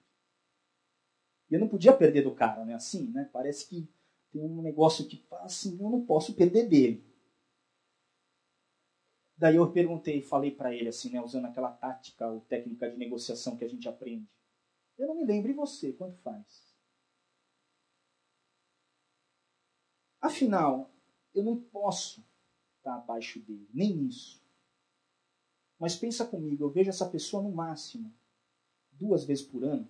E 1.50 1.53
eu 1.53 1.60
não 1.60 1.67
podia 1.67 1.94
perder 1.96 2.24
do 2.24 2.34
cara, 2.34 2.65
né? 2.65 2.74
Assim, 2.74 3.12
né? 3.12 3.29
Parece 3.32 3.67
que 3.67 3.88
tem 4.32 4.41
um 4.41 4.62
negócio 4.62 5.08
que 5.08 5.24
assim, 5.41 5.77
eu 5.79 5.89
não 5.89 6.06
posso 6.06 6.34
perder 6.34 6.67
dele. 6.67 7.06
Daí 9.38 9.56
eu 9.56 9.72
perguntei, 9.72 10.20
falei 10.24 10.50
para 10.50 10.74
ele 10.74 10.89
assim, 10.89 11.12
né, 11.12 11.22
usando 11.22 11.46
aquela 11.46 11.72
tática 11.72 12.27
ou 12.27 12.41
técnica 12.41 12.89
de 12.89 12.98
negociação 12.98 13.56
que 13.56 13.63
a 13.63 13.70
gente 13.70 13.88
aprende. 13.88 14.27
Eu 14.98 15.08
não 15.08 15.15
me 15.15 15.24
lembro, 15.24 15.51
e 15.51 15.53
você, 15.53 15.94
quanto 15.94 16.17
faz? 16.17 16.75
Afinal, 20.20 20.91
eu 21.38 21.44
não 21.44 21.60
posso 21.60 22.25
estar 22.77 22.96
abaixo 22.96 23.39
dele, 23.39 23.70
nem 23.74 23.96
nisso. 23.96 24.44
Mas 25.79 25.96
pensa 25.96 26.25
comigo, 26.25 26.63
eu 26.63 26.70
vejo 26.70 26.89
essa 26.89 27.08
pessoa 27.08 27.44
no 27.44 27.51
máximo 27.51 28.13
duas 28.91 29.24
vezes 29.24 29.46
por 29.46 29.63
ano. 29.63 29.88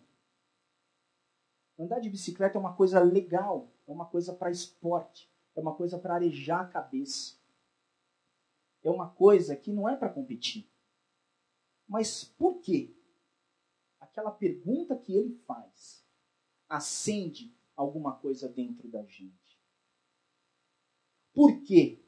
Andar 1.80 2.00
de 2.00 2.10
bicicleta 2.10 2.58
é 2.58 2.60
uma 2.60 2.75
coisa 2.75 3.00
legal, 3.00 3.72
é 3.88 3.92
uma 3.92 4.06
coisa 4.06 4.34
para 4.34 4.51
esporte, 4.51 5.32
é 5.56 5.62
uma 5.62 5.75
coisa 5.75 5.98
para 5.98 6.16
arejar 6.16 6.62
a 6.62 6.68
cabeça. 6.68 7.38
É 8.84 8.89
uma 8.89 9.10
coisa 9.10 9.56
que 9.56 9.72
não 9.72 9.88
é 9.88 9.96
para 9.96 10.10
competir. 10.10 10.70
Mas 11.88 12.24
por 12.24 12.60
quê? 12.60 12.94
Aquela 14.00 14.32
pergunta 14.32 14.98
que 14.98 15.13
ele 15.13 15.36
faz 15.46 16.06
acende 16.68 17.56
alguma 17.75 18.16
coisa 18.16 18.50
dentro 18.50 18.89
da 18.89 19.04
gente. 19.06 19.47
Por 21.38 21.62
quê 21.62 22.03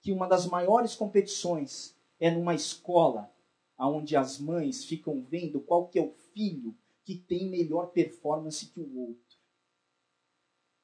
que 0.00 0.10
uma 0.10 0.26
das 0.26 0.46
maiores 0.46 0.94
competições 0.94 1.94
é 2.18 2.30
numa 2.30 2.54
escola 2.54 3.30
onde 3.78 4.16
as 4.16 4.38
mães 4.38 4.86
ficam 4.86 5.22
vendo 5.22 5.60
qual 5.60 5.88
que 5.88 5.98
é 5.98 6.02
o 6.02 6.14
filho 6.32 6.74
que 7.04 7.14
tem 7.14 7.50
melhor 7.50 7.88
performance 7.92 8.64
que 8.64 8.80
o 8.80 8.98
outro. 8.98 9.36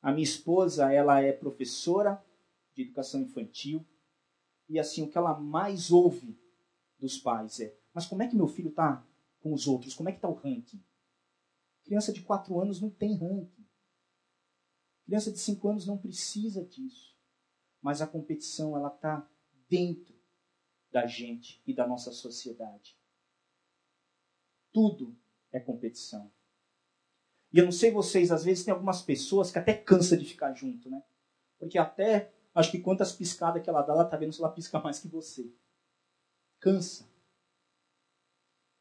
A 0.03 0.13
minha 0.13 0.25
esposa, 0.25 0.93
ela 0.93 1.23
é 1.23 1.33
professora 1.33 2.23
de 2.75 2.83
educação 2.83 3.23
infantil 3.23 3.83
e 4.69 4.79
assim 4.79 5.03
o 5.03 5.09
que 5.09 5.17
ela 5.17 5.41
mais 5.41 5.91
ouve 5.91 6.39
dos 6.99 7.17
pais 7.17 7.61
é: 7.61 7.75
mas 7.95 8.05
como 8.05 8.23
é 8.23 8.29
que 8.29 8.37
meu 8.37 8.47
filho 8.47 8.69
está 8.69 9.03
com 9.41 9.55
os 9.55 9.67
outros? 9.67 9.95
Como 9.95 10.11
é 10.11 10.13
que 10.13 10.19
está 10.19 10.29
o 10.29 10.35
ranking? 10.35 10.85
Criança 11.83 12.13
de 12.13 12.21
4 12.21 12.61
anos 12.61 12.79
não 12.79 12.91
tem 12.91 13.17
ranking. 13.17 13.67
Criança 15.07 15.33
de 15.33 15.39
5 15.39 15.67
anos 15.67 15.87
não 15.87 15.97
precisa 15.97 16.63
disso. 16.63 17.16
Mas 17.81 18.01
a 18.01 18.07
competição 18.07 18.77
ela 18.77 18.89
está 18.89 19.29
dentro 19.69 20.15
da 20.91 21.07
gente 21.07 21.63
e 21.67 21.75
da 21.75 21.87
nossa 21.87 22.11
sociedade. 22.11 22.97
Tudo 24.73 25.17
é 25.53 25.61
competição. 25.61 26.31
E 27.53 27.59
eu 27.59 27.65
não 27.65 27.73
sei 27.73 27.91
vocês, 27.91 28.31
às 28.31 28.45
vezes 28.45 28.65
tem 28.65 28.73
algumas 28.73 29.03
pessoas 29.03 29.51
que 29.51 29.59
até 29.59 29.73
cansa 29.73 30.17
de 30.17 30.25
ficar 30.25 30.53
junto, 30.53 30.91
né? 30.91 31.03
Porque 31.59 31.79
até, 31.79 32.33
acho 32.55 32.71
que 32.71 32.81
quantas 32.81 33.13
piscadas 33.13 33.63
que 33.63 33.71
ela 33.71 33.83
dá, 33.83 33.93
ela 33.93 34.05
tá 34.05 34.17
vendo 34.17 34.33
se 34.33 34.41
ela 34.41 34.53
pisca 34.53 34.79
mais 34.81 34.99
que 34.99 35.09
você. 35.09 35.51
Cansa. 36.61 37.09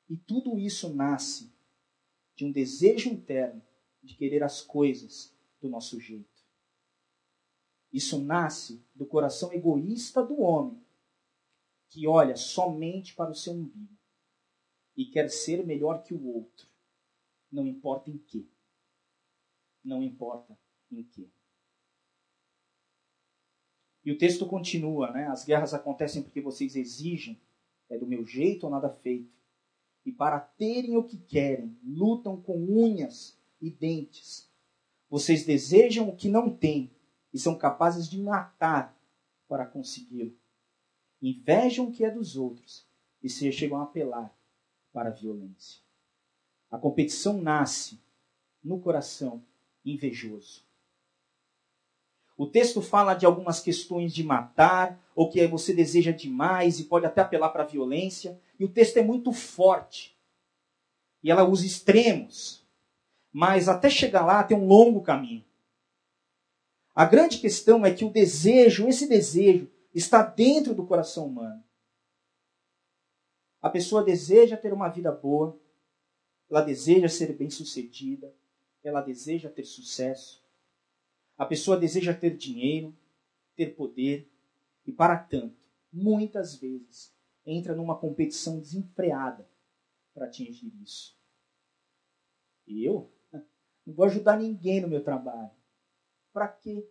E 0.09 0.17
tudo 0.17 0.57
isso 0.59 0.93
nasce 0.93 1.51
de 2.35 2.45
um 2.45 2.51
desejo 2.51 3.09
interno 3.09 3.61
de 4.03 4.15
querer 4.15 4.43
as 4.43 4.61
coisas 4.61 5.33
do 5.61 5.69
nosso 5.69 5.99
jeito. 5.99 6.34
Isso 7.95 8.21
nasce 8.21 8.83
do 8.93 9.05
coração 9.05 9.53
egoísta 9.53 10.21
do 10.21 10.41
homem, 10.41 10.77
que 11.87 12.05
olha 12.05 12.35
somente 12.35 13.15
para 13.15 13.31
o 13.31 13.33
seu 13.33 13.53
umbigo 13.53 13.95
e 14.97 15.05
quer 15.05 15.29
ser 15.29 15.65
melhor 15.65 16.03
que 16.03 16.13
o 16.13 16.27
outro, 16.27 16.67
não 17.49 17.65
importa 17.65 18.09
em 18.09 18.17
que. 18.17 18.51
Não 19.81 20.03
importa 20.03 20.59
em 20.91 21.03
que. 21.03 21.31
E 24.03 24.11
o 24.11 24.17
texto 24.17 24.45
continua, 24.45 25.11
né? 25.11 25.27
As 25.27 25.45
guerras 25.45 25.73
acontecem 25.73 26.21
porque 26.21 26.41
vocês 26.41 26.75
exigem, 26.75 27.39
é 27.89 27.97
do 27.97 28.05
meu 28.05 28.25
jeito 28.25 28.65
ou 28.65 28.69
nada 28.69 28.89
feito. 28.89 29.31
E 30.05 30.11
para 30.11 30.41
terem 30.41 30.97
o 30.97 31.03
que 31.05 31.17
querem, 31.17 31.79
lutam 31.81 32.41
com 32.41 32.57
unhas 32.57 33.39
e 33.61 33.69
dentes. 33.71 34.51
Vocês 35.09 35.45
desejam 35.45 36.09
o 36.09 36.15
que 36.17 36.27
não 36.27 36.53
têm 36.53 36.93
e 37.35 37.39
são 37.39 37.55
capazes 37.55 38.09
de 38.09 38.19
matar 38.19 38.97
para 39.47 39.67
consegui-lo 39.67 40.35
invejam 41.21 41.87
o 41.87 41.91
que 41.91 42.05
é 42.05 42.11
dos 42.11 42.35
outros 42.35 42.85
e 43.23 43.29
se 43.29 43.51
chegam 43.51 43.79
a 43.79 43.83
apelar 43.83 44.33
para 44.93 45.09
a 45.09 45.13
violência. 45.13 45.81
A 46.69 46.77
competição 46.77 47.41
nasce 47.41 47.99
no 48.63 48.79
coração 48.79 49.41
invejoso. 49.83 50.63
O 52.37 52.45
texto 52.45 52.81
fala 52.81 53.13
de 53.13 53.25
algumas 53.25 53.61
questões 53.61 54.13
de 54.13 54.23
matar, 54.23 54.99
ou 55.15 55.29
que 55.29 55.45
você 55.47 55.73
deseja 55.73 56.11
demais 56.11 56.79
e 56.79 56.83
pode 56.83 57.05
até 57.05 57.21
apelar 57.21 57.49
para 57.49 57.63
a 57.63 57.67
violência. 57.67 58.39
E 58.59 58.65
o 58.65 58.69
texto 58.69 58.97
é 58.97 59.01
muito 59.01 59.31
forte. 59.31 60.17
E 61.23 61.31
ela 61.31 61.47
usa 61.47 61.65
extremos. 61.65 62.61
Mas 63.31 63.69
até 63.69 63.89
chegar 63.89 64.25
lá 64.25 64.43
tem 64.43 64.57
um 64.57 64.67
longo 64.67 65.01
caminho. 65.01 65.44
A 66.95 67.03
grande 67.03 67.39
questão 67.39 67.85
é 67.85 67.93
que 67.93 68.05
o 68.05 68.09
desejo, 68.09 68.87
esse 68.87 69.05
desejo, 69.05 69.69
está 69.93 70.23
dentro 70.23 70.73
do 70.73 70.87
coração 70.87 71.27
humano. 71.27 71.61
A 73.61 73.69
pessoa 73.69 74.01
deseja 74.01 74.55
ter 74.55 74.71
uma 74.71 74.87
vida 74.87 75.11
boa, 75.11 75.59
ela 76.49 76.61
deseja 76.61 77.09
ser 77.09 77.33
bem-sucedida, 77.33 78.33
ela 78.81 79.01
deseja 79.01 79.49
ter 79.49 79.65
sucesso. 79.65 80.41
A 81.37 81.45
pessoa 81.45 81.75
deseja 81.75 82.13
ter 82.13 82.37
dinheiro, 82.37 82.95
ter 83.57 83.75
poder, 83.75 84.31
e 84.85 84.91
para 84.91 85.17
tanto, 85.17 85.67
muitas 85.91 86.55
vezes, 86.55 87.13
entra 87.45 87.75
numa 87.75 87.97
competição 87.97 88.57
desenfreada 88.57 89.45
para 90.13 90.27
atingir 90.27 90.71
isso. 90.81 91.13
E 92.65 92.85
eu 92.85 93.11
não 93.85 93.93
vou 93.93 94.05
ajudar 94.05 94.37
ninguém 94.37 94.79
no 94.79 94.87
meu 94.87 95.03
trabalho. 95.03 95.51
Para 96.35 96.49
quê? 96.49 96.85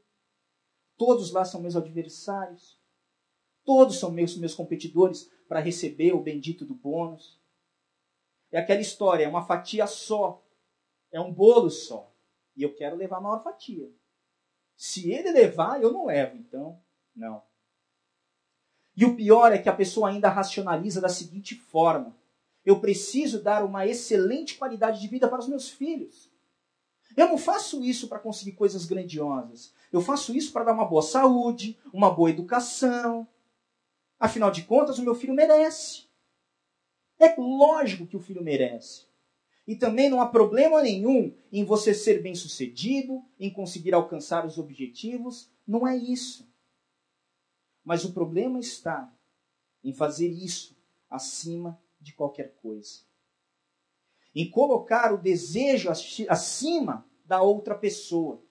Todos 0.97 1.31
lá 1.31 1.45
são 1.45 1.61
meus 1.61 1.77
adversários. 1.77 2.81
Todos 3.63 3.99
são 3.99 4.11
meus, 4.11 4.39
meus 4.39 4.55
competidores 4.55 5.31
para 5.47 5.61
receber 5.61 6.15
o 6.15 6.23
bendito 6.23 6.65
do 6.65 6.73
bônus. 6.73 7.39
É 8.51 8.59
aquela 8.59 8.81
história, 8.81 9.25
é 9.25 9.29
uma 9.29 9.45
fatia 9.45 9.87
só. 9.87 10.43
É 11.13 11.21
um 11.21 11.31
bolo 11.31 11.69
só. 11.69 12.11
E 12.57 12.63
eu 12.63 12.75
quero 12.75 12.97
levar 12.97 13.19
a 13.19 13.21
maior 13.21 13.43
fatia. 13.43 13.93
Se 14.79 15.13
ele 15.13 15.31
levar, 15.31 15.83
eu 15.83 15.93
não 15.93 16.07
levo. 16.07 16.39
Então, 16.39 16.83
não. 17.15 17.43
E 18.97 19.05
o 19.05 19.15
pior 19.15 19.53
é 19.53 19.59
que 19.59 19.69
a 19.69 19.77
pessoa 19.77 20.09
ainda 20.09 20.31
racionaliza 20.31 21.03
da 21.03 21.11
seguinte 21.11 21.55
forma: 21.55 22.17
eu 22.65 22.81
preciso 22.81 23.43
dar 23.43 23.63
uma 23.63 23.87
excelente 23.87 24.57
qualidade 24.57 25.03
de 25.03 25.09
vida 25.09 25.29
para 25.29 25.41
os 25.41 25.49
meus 25.49 25.69
filhos. 25.69 26.33
Eu 27.17 27.29
não 27.29 27.39
faço 27.39 27.83
isso 27.83 28.09
para 28.09 28.19
conseguir 28.19 28.53
coisas 28.53 28.85
grandiosas. 28.85 29.73
Eu 29.93 30.01
faço 30.01 30.35
isso 30.37 30.53
para 30.53 30.65
dar 30.65 30.73
uma 30.73 30.85
boa 30.85 31.03
saúde, 31.03 31.79
uma 31.93 32.11
boa 32.11 32.31
educação. 32.31 33.27
Afinal 34.19 34.51
de 34.51 34.63
contas, 34.63 34.99
o 34.99 35.03
meu 35.03 35.15
filho 35.15 35.35
merece. 35.35 36.05
É 37.19 37.35
lógico 37.39 38.07
que 38.07 38.17
o 38.17 38.21
filho 38.21 38.43
merece. 38.43 39.07
E 39.67 39.77
também 39.77 40.11
não 40.11 40.21
há 40.21 40.27
problema 40.27 40.83
nenhum 40.83 41.35
em 41.51 41.65
você 41.65 41.95
ser 41.95 42.21
bem-sucedido, 42.21 43.25
em 43.39 43.51
conseguir 43.51 43.95
alcançar 43.95 44.45
os 44.45 44.59
objetivos. 44.59 45.51
Não 45.67 45.87
é 45.87 45.97
isso. 45.97 46.47
Mas 47.83 48.05
o 48.05 48.13
problema 48.13 48.59
está 48.59 49.11
em 49.83 49.93
fazer 49.93 50.29
isso 50.29 50.77
acima 51.09 51.81
de 52.01 52.13
qualquer 52.13 52.55
coisa. 52.57 53.01
Em 54.35 54.51
colocar 54.51 55.13
o 55.13 55.19
desejo 55.19 55.89
acima 55.91 57.07
da 57.25 57.41
outra 57.41 57.75
pessoa. 57.75 58.43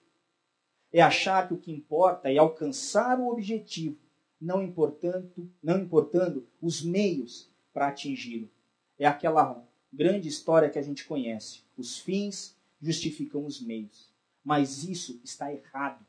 É 0.92 1.02
achar 1.02 1.46
que 1.46 1.54
o 1.54 1.58
que 1.58 1.72
importa 1.72 2.32
é 2.32 2.38
alcançar 2.38 3.18
o 3.18 3.28
objetivo, 3.28 3.98
não 4.40 4.62
importando, 4.62 5.52
não 5.62 5.78
importando 5.82 6.46
os 6.62 6.82
meios 6.82 7.50
para 7.72 7.88
atingi-lo. 7.88 8.48
É 8.98 9.06
aquela 9.06 9.66
grande 9.92 10.28
história 10.28 10.70
que 10.70 10.78
a 10.78 10.82
gente 10.82 11.04
conhece. 11.04 11.62
Os 11.76 11.98
fins 11.98 12.56
justificam 12.80 13.44
os 13.44 13.60
meios. 13.60 14.12
Mas 14.44 14.84
isso 14.84 15.20
está 15.24 15.52
errado. 15.52 16.04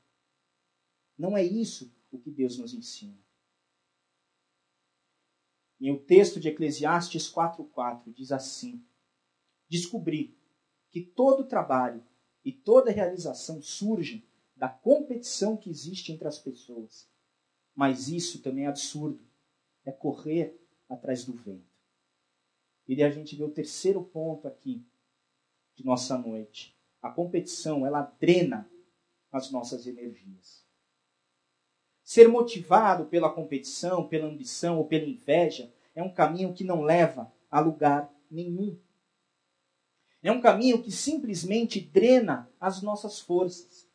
Não 1.17 1.35
é 1.35 1.43
isso 1.43 1.91
o 2.11 2.19
que 2.19 2.29
Deus 2.29 2.57
nos 2.57 2.73
ensina. 2.73 3.17
Em 5.79 5.91
o 5.91 5.99
texto 5.99 6.39
de 6.39 6.49
Eclesiastes 6.49 7.31
4:4 7.31 8.13
diz 8.13 8.31
assim: 8.31 8.83
Descobri 9.69 10.37
que 10.91 11.01
todo 11.01 11.47
trabalho 11.47 12.03
e 12.43 12.51
toda 12.51 12.91
realização 12.91 13.61
surgem 13.61 14.23
da 14.55 14.69
competição 14.69 15.57
que 15.57 15.69
existe 15.69 16.11
entre 16.11 16.27
as 16.27 16.39
pessoas. 16.39 17.07
Mas 17.75 18.07
isso 18.07 18.41
também 18.41 18.65
é 18.65 18.67
absurdo. 18.67 19.19
É 19.83 19.91
correr 19.91 20.57
atrás 20.89 21.25
do 21.25 21.33
vento. 21.33 21.75
E 22.87 22.95
daí 22.95 23.05
a 23.05 23.09
gente 23.09 23.35
vê 23.35 23.43
o 23.43 23.51
terceiro 23.51 24.03
ponto 24.03 24.47
aqui 24.47 24.85
de 25.75 25.83
nossa 25.83 26.17
noite. 26.17 26.75
A 27.01 27.09
competição, 27.09 27.85
ela 27.85 28.01
drena 28.19 28.69
as 29.31 29.51
nossas 29.51 29.85
energias. 29.85 30.63
Ser 32.03 32.27
motivado 32.27 33.05
pela 33.07 33.33
competição, 33.33 34.07
pela 34.07 34.27
ambição 34.27 34.77
ou 34.77 34.85
pela 34.85 35.05
inveja 35.05 35.73
é 35.95 36.03
um 36.03 36.13
caminho 36.13 36.53
que 36.53 36.63
não 36.63 36.83
leva 36.83 37.33
a 37.49 37.59
lugar 37.59 38.13
nenhum. 38.29 38.79
É 40.25 40.31
um 40.31 40.41
caminho 40.41 40.81
que 40.81 40.91
simplesmente 40.91 41.79
drena 41.79 42.51
as 42.59 42.81
nossas 42.81 43.19
forças. 43.19 43.87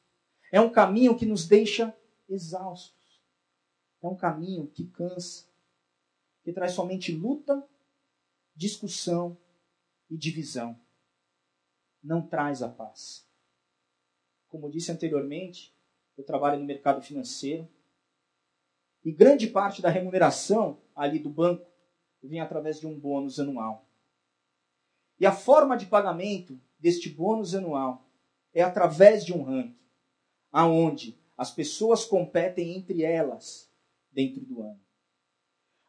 É 0.53 0.61
um 0.61 0.71
caminho 0.71 1.19
que 1.19 1.27
nos 1.27 1.45
deixa 1.45 1.93
exaustos. 2.29 3.21
É 4.01 4.07
um 4.07 4.15
caminho 4.15 4.69
que 4.69 4.87
cansa, 4.87 5.49
que 6.45 6.53
traz 6.53 6.71
somente 6.71 7.11
luta 7.11 7.69
discussão 8.55 9.37
e 10.09 10.17
divisão. 10.17 10.79
Não 12.01 12.25
traz 12.25 12.63
a 12.63 12.69
paz. 12.69 13.27
Como 14.47 14.71
disse 14.71 14.93
anteriormente, 14.93 15.75
eu 16.17 16.23
trabalho 16.23 16.61
no 16.61 16.65
mercado 16.65 17.03
financeiro 17.03 17.69
e 19.05 19.11
grande 19.11 19.49
parte 19.49 19.83
da 19.83 19.91
remuneração 19.91 20.81
ali 20.95 21.19
do 21.19 21.29
banco 21.29 21.67
vem 22.23 22.39
através 22.39 22.79
de 22.79 22.87
um 22.87 22.97
bônus 22.97 23.41
anual. 23.41 23.90
E 25.21 25.27
a 25.27 25.33
forma 25.33 25.77
de 25.77 25.85
pagamento 25.85 26.59
deste 26.79 27.11
bônus 27.11 27.55
anual 27.55 28.07
é 28.55 28.63
através 28.63 29.25
de 29.25 29.35
um 29.35 29.43
ranking, 29.43 29.77
aonde 30.51 31.21
as 31.37 31.51
pessoas 31.51 32.07
competem 32.07 32.75
entre 32.75 33.03
elas 33.03 33.71
dentro 34.11 34.41
do 34.41 34.63
ano. 34.63 34.81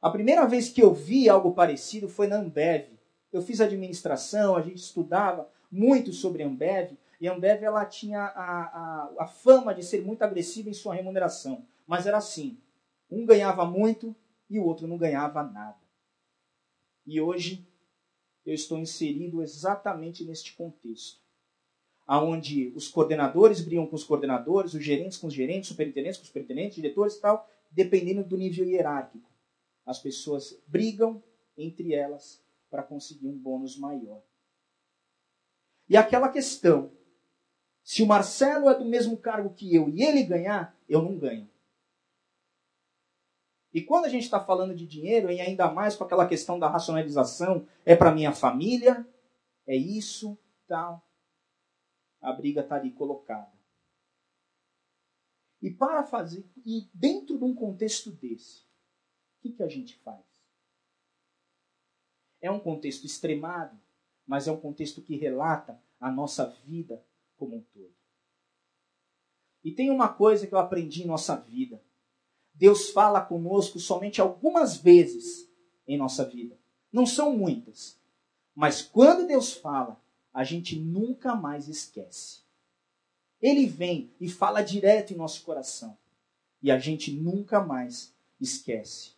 A 0.02 0.10
primeira 0.10 0.46
vez 0.46 0.70
que 0.70 0.84
eu 0.84 0.94
vi 0.94 1.30
algo 1.30 1.54
parecido 1.54 2.10
foi 2.10 2.28
na 2.28 2.38
Ambev. 2.38 2.90
Eu 3.32 3.42
fiz 3.42 3.62
administração, 3.62 4.56
a 4.56 4.62
gente 4.62 4.78
estudava 4.78 5.50
muito 5.72 6.12
sobre 6.12 6.44
Ambev, 6.44 6.98
e 7.20 7.28
a 7.28 7.34
Ambev 7.34 7.64
ela 7.64 7.86
tinha 7.86 8.20
a, 8.20 8.62
a, 8.64 9.14
a 9.20 9.28
fama 9.28 9.74
de 9.74 9.84
ser 9.84 10.04
muito 10.04 10.24
agressiva 10.24 10.70
em 10.70 10.74
sua 10.74 10.94
remuneração. 10.94 11.66
Mas 11.88 12.06
era 12.06 12.18
assim: 12.18 12.58
um 13.10 13.26
ganhava 13.26 13.64
muito 13.64 14.14
e 14.50 14.60
o 14.60 14.64
outro 14.66 14.88
não 14.88 14.98
ganhava 14.98 15.44
nada. 15.44 15.78
E 17.06 17.22
hoje 17.22 17.66
eu 18.46 18.54
estou 18.54 18.78
inserido 18.78 19.42
exatamente 19.42 20.24
neste 20.24 20.54
contexto, 20.56 21.20
aonde 22.08 22.72
os 22.76 22.88
coordenadores 22.88 23.62
brigam 23.62 23.88
com 23.88 23.96
os 23.96 24.04
coordenadores, 24.04 24.74
os 24.74 24.84
gerentes 24.84 25.18
com 25.18 25.28
os 25.28 25.34
gerentes, 25.34 25.70
superintendentes 25.70 26.18
com 26.18 26.24
os 26.24 26.28
superintendentes, 26.28 26.76
diretores 26.76 27.16
e 27.16 27.22
tal, 27.22 27.50
dependendo 27.72 28.24
do 28.24 28.38
nível 28.38 28.66
hierárquico 28.66 29.32
as 29.86 30.00
pessoas 30.00 30.60
brigam 30.68 31.24
entre 31.58 31.94
elas 31.94 32.42
para 32.70 32.84
conseguir 32.84 33.28
um 33.28 33.38
bônus 33.38 33.78
maior. 33.78 34.22
E 35.90 35.98
aquela 35.98 36.30
questão: 36.30 36.92
se 37.84 38.02
o 38.02 38.08
Marcelo 38.08 38.70
é 38.70 38.78
do 38.78 38.86
mesmo 38.86 39.18
cargo 39.18 39.54
que 39.54 39.76
eu 39.76 39.90
e 39.90 40.04
ele 40.04 40.24
ganhar, 40.24 40.76
eu 40.88 41.02
não 41.02 41.18
ganho. 41.18 41.50
E 43.74 43.82
quando 43.82 44.06
a 44.06 44.10
gente 44.10 44.24
está 44.24 44.44
falando 44.44 44.76
de 44.76 44.86
dinheiro, 44.86 45.32
e 45.32 45.40
ainda 45.40 45.72
mais 45.72 45.96
com 45.96 46.04
aquela 46.04 46.28
questão 46.28 46.60
da 46.60 46.70
racionalização, 46.70 47.66
é 47.86 47.96
para 47.96 48.14
minha 48.14 48.34
família, 48.34 49.08
é 49.66 49.76
isso, 49.76 50.38
tal. 50.68 51.06
A 52.22 52.34
briga 52.34 52.62
está 52.62 52.76
ali 52.76 52.92
colocada. 52.92 53.52
E 55.62 55.70
para 55.70 56.04
fazer, 56.04 56.44
e 56.66 56.90
dentro 56.94 57.38
de 57.38 57.44
um 57.44 57.54
contexto 57.54 58.12
desse, 58.12 58.64
o 58.64 59.42
que, 59.42 59.52
que 59.52 59.64
a 59.64 59.68
gente 59.68 59.96
faz? 60.00 60.26
É 62.42 62.50
um 62.50 62.60
contexto 62.60 63.06
extremado, 63.06 63.80
mas 64.26 64.48
é 64.48 64.52
um 64.52 64.60
contexto 64.60 65.02
que 65.02 65.16
relata 65.16 65.82
a 66.00 66.12
nossa 66.12 66.48
vida 66.66 67.06
como 67.38 67.58
um 67.58 67.62
todo. 67.62 67.94
E 69.64 69.72
tem 69.72 69.92
uma 69.92 70.12
coisa 70.12 70.48
que 70.48 70.54
eu 70.54 70.60
aprendi 70.60 71.04
em 71.04 71.08
nossa 71.08 71.36
vida. 71.36 71.82
Deus 72.54 72.90
fala 72.90 73.22
conosco 73.22 73.80
somente 73.80 74.22
algumas 74.22 74.78
vezes 74.78 75.50
em 75.88 75.98
nossa 75.98 76.26
vida. 76.26 76.58
Não 76.92 77.06
são 77.06 77.36
muitas. 77.36 78.00
Mas 78.54 78.82
quando 78.82 79.28
Deus 79.28 79.54
fala, 79.54 80.00
a 80.34 80.44
gente 80.44 80.80
nunca 80.80 81.36
mais 81.36 81.68
esquece. 81.68 82.42
Ele 83.42 83.66
vem 83.66 84.12
e 84.20 84.30
fala 84.30 84.62
direto 84.62 85.14
em 85.14 85.18
nosso 85.18 85.44
coração. 85.44 85.98
E 86.62 86.70
a 86.70 86.78
gente 86.78 87.12
nunca 87.12 87.60
mais 87.60 88.14
esquece. 88.40 89.14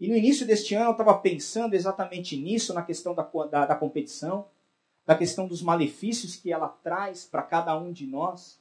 E 0.00 0.08
no 0.08 0.16
início 0.16 0.46
deste 0.46 0.74
ano 0.74 0.86
eu 0.86 0.92
estava 0.92 1.18
pensando 1.18 1.74
exatamente 1.74 2.36
nisso, 2.36 2.72
na 2.74 2.82
questão 2.82 3.14
da, 3.14 3.22
da, 3.50 3.66
da 3.66 3.74
competição, 3.74 4.48
da 5.04 5.14
questão 5.14 5.46
dos 5.46 5.62
malefícios 5.62 6.36
que 6.36 6.52
ela 6.52 6.68
traz 6.68 7.24
para 7.24 7.42
cada 7.42 7.78
um 7.78 7.92
de 7.92 8.06
nós. 8.06 8.58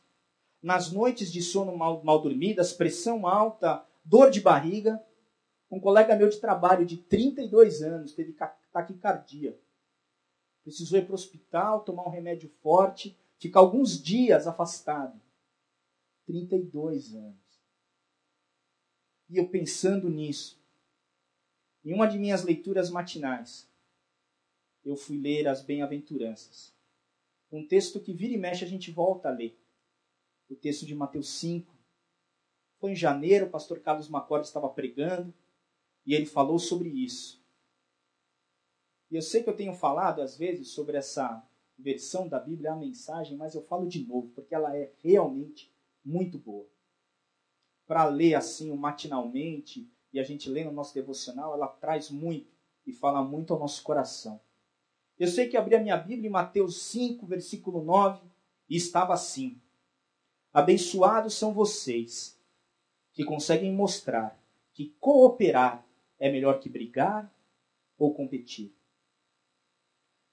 Nas 0.66 0.92
noites 0.92 1.32
de 1.32 1.44
sono 1.44 1.78
mal, 1.78 2.04
mal 2.04 2.20
dormidas, 2.20 2.74
pressão 2.74 3.28
alta, 3.28 3.86
dor 4.04 4.32
de 4.32 4.42
barriga. 4.42 5.00
Um 5.70 5.80
colega 5.80 6.16
meu 6.16 6.28
de 6.28 6.40
trabalho 6.40 6.84
de 6.84 6.98
32 6.98 7.84
anos 7.84 8.14
teve 8.14 8.36
taquicardia. 8.74 9.56
Precisou 10.64 10.98
ir 10.98 11.04
para 11.04 11.12
o 11.12 11.14
hospital, 11.14 11.84
tomar 11.84 12.08
um 12.08 12.10
remédio 12.10 12.50
forte, 12.64 13.16
ficar 13.38 13.60
alguns 13.60 14.02
dias 14.02 14.48
afastado. 14.48 15.22
32 16.26 17.14
anos. 17.14 17.62
E 19.30 19.38
eu 19.38 19.48
pensando 19.48 20.10
nisso, 20.10 20.60
em 21.84 21.94
uma 21.94 22.08
de 22.08 22.18
minhas 22.18 22.42
leituras 22.42 22.90
matinais, 22.90 23.70
eu 24.84 24.96
fui 24.96 25.20
ler 25.20 25.48
as 25.48 25.62
Bem-aventuranças. 25.62 26.74
Um 27.52 27.68
texto 27.68 28.00
que 28.00 28.12
vira 28.12 28.34
e 28.34 28.38
mexe 28.38 28.66
a 28.66 28.68
gente 28.68 28.90
volta 28.90 29.30
a 29.30 29.32
ler. 29.32 29.56
O 30.50 30.56
texto 30.56 30.86
de 30.86 30.94
Mateus 30.94 31.30
5. 31.30 31.74
Foi 32.78 32.92
em 32.92 32.96
janeiro, 32.96 33.48
o 33.48 33.50
pastor 33.50 33.80
Carlos 33.80 34.10
Macor 34.10 34.42
estava 34.42 34.70
pregando 34.70 35.34
e 36.06 36.14
ele 36.14 36.26
falou 36.26 36.60
sobre 36.60 36.90
isso. 36.90 37.44
E 39.10 39.16
eu 39.16 39.22
sei 39.22 39.44
que 39.44 39.50
eu 39.50 39.56
tenho 39.56 39.74
falado 39.74 40.22
às 40.22 40.38
vezes 40.38 40.70
sobre 40.70 40.98
essa 40.98 41.44
versão 41.78 42.28
da 42.28 42.40
Bíblia, 42.40 42.74
a 42.74 42.76
mensagem, 42.76 43.38
mas 43.38 43.56
eu 43.56 43.62
falo 43.62 43.88
de 43.88 44.06
novo, 44.06 44.30
porque 44.30 44.56
ela 44.56 44.76
é 44.76 44.92
realmente 45.02 45.74
muito 46.04 46.38
boa. 46.38 46.68
Para 47.86 48.06
ler 48.06 48.36
assim 48.36 48.74
matinalmente, 48.76 49.90
e 50.14 50.20
a 50.20 50.24
gente 50.24 50.50
lê 50.50 50.64
no 50.64 50.72
nosso 50.72 50.94
devocional, 50.94 51.54
ela 51.54 51.68
traz 51.68 52.10
muito 52.10 52.54
e 52.86 52.94
fala 52.94 53.24
muito 53.24 53.54
ao 53.54 53.60
nosso 53.60 53.84
coração. 53.84 54.40
Eu 55.18 55.28
sei 55.28 55.48
que 55.48 55.58
abri 55.58 55.76
a 55.76 55.82
minha 55.82 55.98
Bíblia 55.98 56.28
em 56.28 56.32
Mateus 56.32 56.82
5, 56.84 57.26
versículo 57.26 57.84
9, 57.84 58.22
e 58.70 58.76
estava 58.76 59.14
assim: 59.14 59.62
Abençoados 60.56 61.34
são 61.34 61.54
vocês 61.54 62.40
que 63.12 63.26
conseguem 63.26 63.74
mostrar 63.74 64.42
que 64.72 64.96
cooperar 65.02 65.86
é 66.18 66.32
melhor 66.32 66.62
que 66.62 66.70
brigar 66.70 67.30
ou 67.98 68.14
competir. 68.14 68.74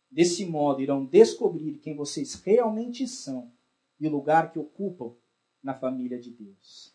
Desse 0.08 0.46
modo, 0.46 0.80
irão 0.80 1.04
descobrir 1.04 1.78
quem 1.78 1.96
vocês 1.96 2.34
realmente 2.34 3.08
são 3.08 3.52
e 3.98 4.06
o 4.06 4.12
lugar 4.12 4.52
que 4.52 4.60
ocupam 4.60 5.12
na 5.60 5.74
família 5.74 6.20
de 6.20 6.30
Deus. 6.30 6.94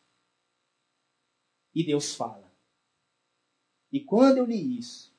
E 1.75 1.83
Deus 1.83 2.15
fala. 2.15 2.49
E 3.91 3.99
quando 3.99 4.37
eu 4.37 4.45
li 4.45 4.77
isso, 4.77 5.13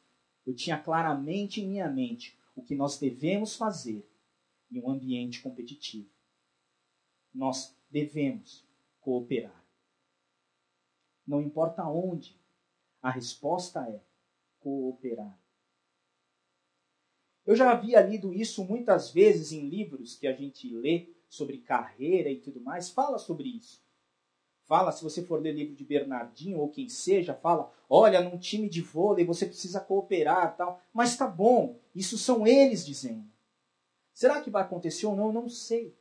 eu 0.47 0.55
tinha 0.55 0.79
claramente 0.79 1.61
em 1.61 1.69
minha 1.69 1.91
mente 1.91 2.39
o 2.57 2.63
que 2.63 2.75
nós 2.75 2.99
devemos 2.99 3.55
fazer 3.55 4.03
em 4.73 4.81
um 4.81 4.89
ambiente 4.89 5.43
competitivo. 5.43 6.09
Nós 7.35 7.77
devemos 7.91 8.65
cooperar. 9.01 9.65
Não 11.27 11.41
importa 11.41 11.85
onde, 11.85 12.39
a 13.03 13.11
resposta 13.11 13.87
é 13.89 14.01
cooperar. 14.61 15.39
Eu 17.47 17.57
já 17.57 17.71
havia 17.71 18.01
lido 18.01 18.33
isso 18.33 18.65
muitas 18.65 19.11
vezes 19.11 19.53
em 19.53 19.69
livros 19.69 20.15
que 20.15 20.27
a 20.27 20.33
gente 20.33 20.69
lê 20.69 21.09
sobre 21.29 21.59
carreira 21.59 22.31
e 22.31 22.39
tudo 22.39 22.61
mais, 22.61 22.91
fala 22.91 23.19
sobre 23.19 23.49
isso. 23.49 23.83
Fala, 24.65 24.93
se 24.93 25.03
você 25.03 25.23
for 25.23 25.41
ler 25.41 25.53
livro 25.53 25.75
de 25.75 25.83
Bernardinho 25.83 26.59
ou 26.59 26.69
quem 26.69 26.91
seja, 26.91 27.33
fala, 27.33 27.73
olha, 27.89 28.21
num 28.21 28.37
time 28.37 28.69
de 28.69 28.83
vôlei 28.83 29.25
você 29.25 29.47
precisa 29.47 29.81
cooperar 29.81 30.57
tal. 30.59 30.83
Mas 30.93 31.17
tá 31.17 31.27
bom, 31.27 31.81
isso 31.95 32.19
são 32.19 32.47
eles 32.47 32.85
dizendo. 32.85 33.25
Será 34.13 34.43
que 34.43 34.51
vai 34.51 34.63
acontecer 34.63 35.07
ou 35.07 35.17
não? 35.17 35.33
Não 35.33 35.49
sei. 35.49 35.97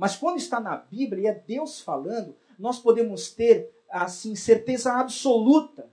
Mas 0.00 0.16
quando 0.16 0.38
está 0.38 0.58
na 0.58 0.78
Bíblia 0.78 1.22
e 1.22 1.26
é 1.26 1.34
Deus 1.34 1.82
falando, 1.82 2.34
nós 2.58 2.78
podemos 2.78 3.34
ter 3.34 3.70
assim 3.90 4.34
certeza 4.34 4.94
absoluta. 4.94 5.92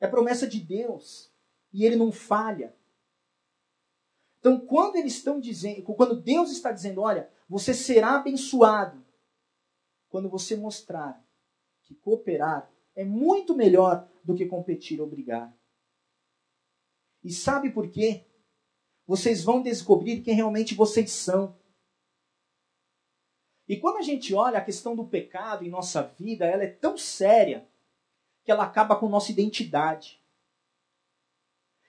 É 0.00 0.08
promessa 0.08 0.44
de 0.44 0.58
Deus 0.58 1.32
e 1.72 1.84
ele 1.84 1.94
não 1.94 2.10
falha. 2.10 2.74
Então, 4.40 4.58
quando 4.58 4.96
eles 4.96 5.12
estão 5.12 5.38
dizendo, 5.38 5.84
quando 5.84 6.20
Deus 6.20 6.50
está 6.50 6.72
dizendo, 6.72 7.00
olha, 7.00 7.30
você 7.48 7.72
será 7.72 8.16
abençoado 8.16 9.06
quando 10.08 10.28
você 10.28 10.56
mostrar 10.56 11.24
que 11.84 11.94
cooperar 11.94 12.68
é 12.92 13.04
muito 13.04 13.54
melhor 13.54 14.08
do 14.24 14.34
que 14.34 14.46
competir 14.46 15.00
ou 15.00 15.06
brigar. 15.06 15.56
E 17.22 17.32
sabe 17.32 17.70
por 17.70 17.88
quê? 17.88 18.26
Vocês 19.06 19.44
vão 19.44 19.62
descobrir 19.62 20.22
quem 20.22 20.34
realmente 20.34 20.74
vocês 20.74 21.12
são. 21.12 21.61
E 23.72 23.78
quando 23.78 23.96
a 23.96 24.02
gente 24.02 24.34
olha 24.34 24.58
a 24.58 24.62
questão 24.62 24.94
do 24.94 25.02
pecado 25.02 25.64
em 25.64 25.70
nossa 25.70 26.02
vida, 26.02 26.44
ela 26.44 26.62
é 26.62 26.66
tão 26.66 26.98
séria 26.98 27.66
que 28.44 28.52
ela 28.52 28.64
acaba 28.64 28.94
com 28.94 29.08
nossa 29.08 29.32
identidade. 29.32 30.22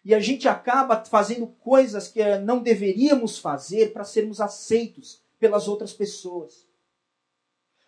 E 0.02 0.16
a 0.16 0.20
gente 0.22 0.48
acaba 0.48 1.04
fazendo 1.04 1.46
coisas 1.46 2.08
que 2.08 2.38
não 2.38 2.64
deveríamos 2.64 3.38
fazer 3.38 3.92
para 3.92 4.06
sermos 4.06 4.40
aceitos 4.40 5.22
pelas 5.38 5.68
outras 5.68 5.92
pessoas. 5.92 6.66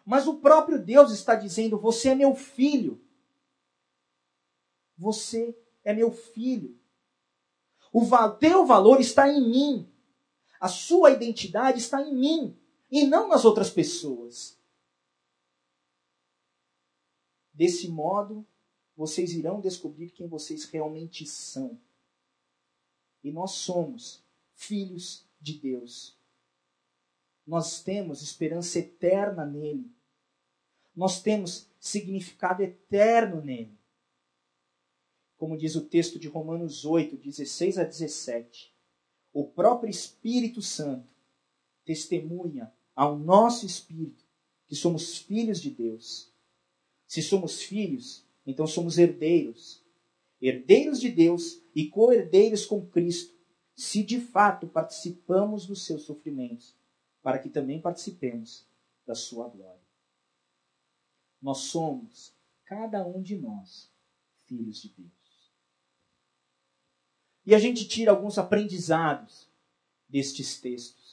Mas 0.05 0.27
o 0.27 0.39
próprio 0.39 0.77
Deus 0.77 1.13
está 1.13 1.33
dizendo: 1.33 1.79
Você 1.79 2.09
é 2.09 2.15
meu 2.15 2.35
filho. 2.35 3.01
Você 4.97 5.57
é 5.85 5.93
meu 5.93 6.11
filho. 6.11 6.77
O 7.93 8.05
teu 8.31 8.65
valor 8.65 8.99
está 8.99 9.29
em 9.29 9.39
mim. 9.39 9.89
A 10.59 10.67
sua 10.67 11.11
identidade 11.11 11.79
está 11.79 12.01
em 12.01 12.13
mim 12.13 12.57
e 12.89 13.05
não 13.05 13.27
nas 13.27 13.45
outras 13.45 13.69
pessoas. 13.69 14.57
Desse 17.53 17.87
modo, 17.87 18.45
vocês 18.95 19.31
irão 19.33 19.59
descobrir 19.59 20.11
quem 20.11 20.27
vocês 20.27 20.65
realmente 20.65 21.25
são. 21.25 21.79
E 23.23 23.31
nós 23.31 23.51
somos 23.51 24.23
filhos 24.53 25.25
de 25.39 25.57
Deus. 25.57 26.17
Nós 27.45 27.81
temos 27.81 28.21
esperança 28.21 28.79
eterna 28.79 29.45
nele. 29.45 29.91
Nós 30.95 31.21
temos 31.21 31.67
significado 31.79 32.63
eterno 32.63 33.41
nele. 33.41 33.77
Como 35.37 35.57
diz 35.57 35.75
o 35.75 35.85
texto 35.85 36.17
de 36.17 36.27
Romanos 36.27 36.85
8, 36.85 37.17
16 37.17 37.77
a 37.77 37.83
17. 37.83 38.73
O 39.33 39.45
próprio 39.45 39.89
Espírito 39.89 40.61
Santo 40.61 41.14
testemunha 41.85 42.73
ao 42.95 43.17
nosso 43.17 43.65
espírito 43.65 44.25
que 44.67 44.75
somos 44.75 45.19
filhos 45.19 45.61
de 45.61 45.69
Deus. 45.69 46.33
Se 47.07 47.21
somos 47.21 47.61
filhos, 47.61 48.25
então 48.45 48.65
somos 48.65 48.97
herdeiros 48.97 49.85
herdeiros 50.41 50.99
de 50.99 51.09
Deus 51.09 51.61
e 51.73 51.87
co-herdeiros 51.87 52.65
com 52.65 52.85
Cristo, 52.85 53.35
se 53.75 54.03
de 54.03 54.19
fato 54.19 54.67
participamos 54.67 55.65
dos 55.65 55.85
seus 55.85 56.03
sofrimentos, 56.03 56.75
para 57.21 57.39
que 57.39 57.49
também 57.49 57.81
participemos 57.81 58.67
da 59.05 59.15
sua 59.15 59.49
glória. 59.49 59.81
Nós 61.41 61.59
somos, 61.59 62.33
cada 62.63 63.05
um 63.05 63.21
de 63.21 63.37
nós, 63.37 63.91
filhos 64.45 64.81
de 64.81 64.89
Deus. 64.89 65.11
E 67.45 67.53
a 67.53 67.59
gente 67.59 67.87
tira 67.87 68.11
alguns 68.11 68.37
aprendizados 68.37 69.47
destes 70.07 70.59
textos. 70.59 71.04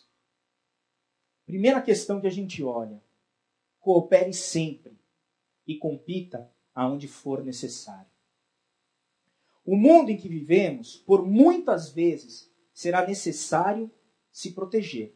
Primeira 1.52 1.82
questão 1.82 2.18
que 2.18 2.26
a 2.26 2.30
gente 2.30 2.64
olha: 2.64 2.98
coopere 3.78 4.32
sempre 4.32 4.98
e 5.66 5.76
compita 5.76 6.50
aonde 6.74 7.06
for 7.06 7.44
necessário. 7.44 8.10
O 9.62 9.76
mundo 9.76 10.10
em 10.10 10.16
que 10.16 10.30
vivemos, 10.30 10.96
por 10.96 11.22
muitas 11.26 11.92
vezes, 11.92 12.50
será 12.72 13.06
necessário 13.06 13.90
se 14.30 14.52
proteger. 14.52 15.14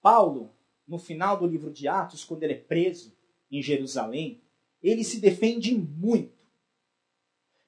Paulo, 0.00 0.56
no 0.88 0.98
final 0.98 1.38
do 1.38 1.46
livro 1.46 1.70
de 1.70 1.86
Atos, 1.86 2.24
quando 2.24 2.42
ele 2.44 2.54
é 2.54 2.58
preso 2.58 3.14
em 3.50 3.60
Jerusalém, 3.60 4.42
ele 4.82 5.04
se 5.04 5.20
defende 5.20 5.76
muito. 5.76 6.42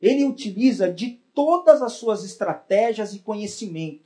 Ele 0.01 0.25
utiliza 0.25 0.91
de 0.91 1.11
todas 1.35 1.83
as 1.83 1.93
suas 1.93 2.25
estratégias 2.25 3.13
e 3.13 3.19
conhecimentos. 3.19 4.04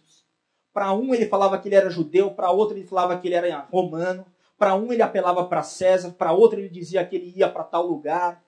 Para 0.78 0.92
um 0.92 1.12
ele 1.12 1.26
falava 1.26 1.58
que 1.58 1.66
ele 1.66 1.74
era 1.74 1.90
judeu, 1.90 2.32
para 2.32 2.52
outro 2.52 2.76
ele 2.76 2.86
falava 2.86 3.18
que 3.18 3.26
ele 3.26 3.34
era 3.34 3.62
romano, 3.62 4.24
para 4.56 4.76
um 4.76 4.92
ele 4.92 5.02
apelava 5.02 5.44
para 5.48 5.60
César, 5.60 6.12
para 6.12 6.32
outro 6.32 6.60
ele 6.60 6.68
dizia 6.68 7.04
que 7.04 7.16
ele 7.16 7.36
ia 7.36 7.50
para 7.50 7.64
tal 7.64 7.84
lugar 7.84 8.46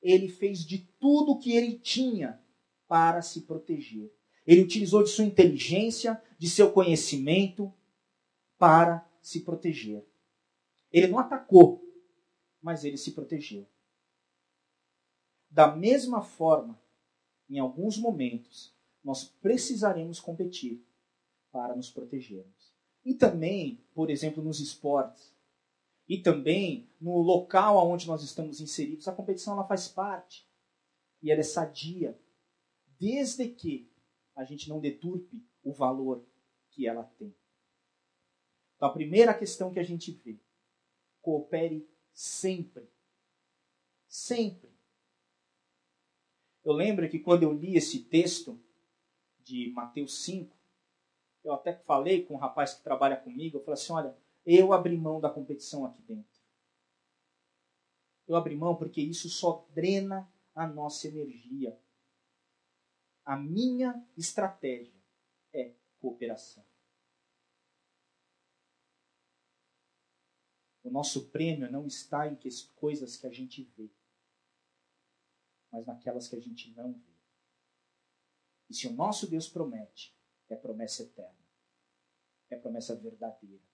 ele 0.00 0.28
fez 0.28 0.60
de 0.60 0.78
tudo 0.98 1.32
o 1.32 1.38
que 1.38 1.54
ele 1.54 1.78
tinha 1.78 2.42
para 2.86 3.20
se 3.20 3.42
proteger. 3.42 4.10
Ele 4.46 4.62
utilizou 4.62 5.02
de 5.02 5.10
sua 5.10 5.26
inteligência, 5.26 6.22
de 6.38 6.48
seu 6.48 6.72
conhecimento 6.72 7.70
para 8.56 9.06
se 9.20 9.40
proteger. 9.40 10.02
Ele 10.90 11.08
não 11.08 11.18
atacou, 11.18 11.84
mas 12.62 12.82
ele 12.82 12.96
se 12.96 13.12
protegeu. 13.12 13.68
Da 15.50 15.76
mesma 15.76 16.22
forma, 16.22 16.80
em 17.46 17.58
alguns 17.58 17.98
momentos, 17.98 18.77
nós 19.02 19.24
precisaremos 19.24 20.20
competir 20.20 20.84
para 21.50 21.74
nos 21.74 21.90
protegermos. 21.90 22.74
E 23.04 23.14
também, 23.14 23.82
por 23.94 24.10
exemplo, 24.10 24.42
nos 24.42 24.60
esportes, 24.60 25.34
e 26.08 26.18
também 26.18 26.90
no 27.00 27.18
local 27.18 27.86
onde 27.88 28.06
nós 28.06 28.22
estamos 28.22 28.60
inseridos, 28.60 29.06
a 29.06 29.12
competição 29.12 29.54
ela 29.54 29.66
faz 29.66 29.88
parte. 29.88 30.48
E 31.22 31.30
ela 31.30 31.40
é 31.40 31.44
sadia, 31.44 32.18
desde 32.98 33.48
que 33.48 33.90
a 34.34 34.44
gente 34.44 34.68
não 34.68 34.80
deturpe 34.80 35.44
o 35.62 35.72
valor 35.72 36.24
que 36.70 36.86
ela 36.86 37.04
tem. 37.18 37.34
Então, 38.76 38.88
a 38.88 38.92
primeira 38.92 39.34
questão 39.34 39.72
que 39.72 39.80
a 39.80 39.84
gente 39.84 40.12
vê: 40.12 40.38
coopere 41.20 41.88
sempre. 42.12 42.88
Sempre. 44.06 44.70
Eu 46.64 46.72
lembro 46.72 47.08
que 47.08 47.18
quando 47.18 47.42
eu 47.42 47.52
li 47.52 47.76
esse 47.76 48.04
texto 48.04 48.58
de 49.48 49.70
Mateus 49.70 50.22
5, 50.24 50.54
eu 51.42 51.52
até 51.54 51.72
falei 51.72 52.24
com 52.24 52.34
um 52.34 52.38
rapaz 52.38 52.74
que 52.74 52.82
trabalha 52.82 53.16
comigo, 53.16 53.56
eu 53.56 53.64
falei 53.64 53.80
assim: 53.80 53.92
olha 53.92 54.16
eu 54.44 54.72
abri 54.72 54.96
mão 54.96 55.20
da 55.20 55.28
competição 55.28 55.84
aqui 55.84 56.00
dentro. 56.02 56.40
Eu 58.26 58.34
abri 58.34 58.56
mão 58.56 58.76
porque 58.76 59.00
isso 59.00 59.28
só 59.28 59.66
drena 59.74 60.30
a 60.54 60.66
nossa 60.66 61.06
energia. 61.06 61.78
A 63.24 63.36
minha 63.36 64.06
estratégia 64.16 64.98
é 65.52 65.74
cooperação. 65.98 66.64
O 70.82 70.90
nosso 70.90 71.28
prêmio 71.28 71.70
não 71.70 71.86
está 71.86 72.26
em 72.26 72.38
coisas 72.74 73.18
que 73.18 73.26
a 73.26 73.30
gente 73.30 73.62
vê, 73.76 73.90
mas 75.70 75.84
naquelas 75.84 76.26
que 76.26 76.36
a 76.36 76.40
gente 76.40 76.70
não 76.70 76.94
vê. 76.94 77.07
E 78.68 78.74
se 78.74 78.86
o 78.86 78.92
nosso 78.92 79.26
Deus 79.28 79.48
promete, 79.48 80.16
é 80.48 80.56
promessa 80.56 81.02
eterna, 81.02 81.38
é 82.50 82.56
promessa 82.56 82.94
verdadeira 82.94 83.68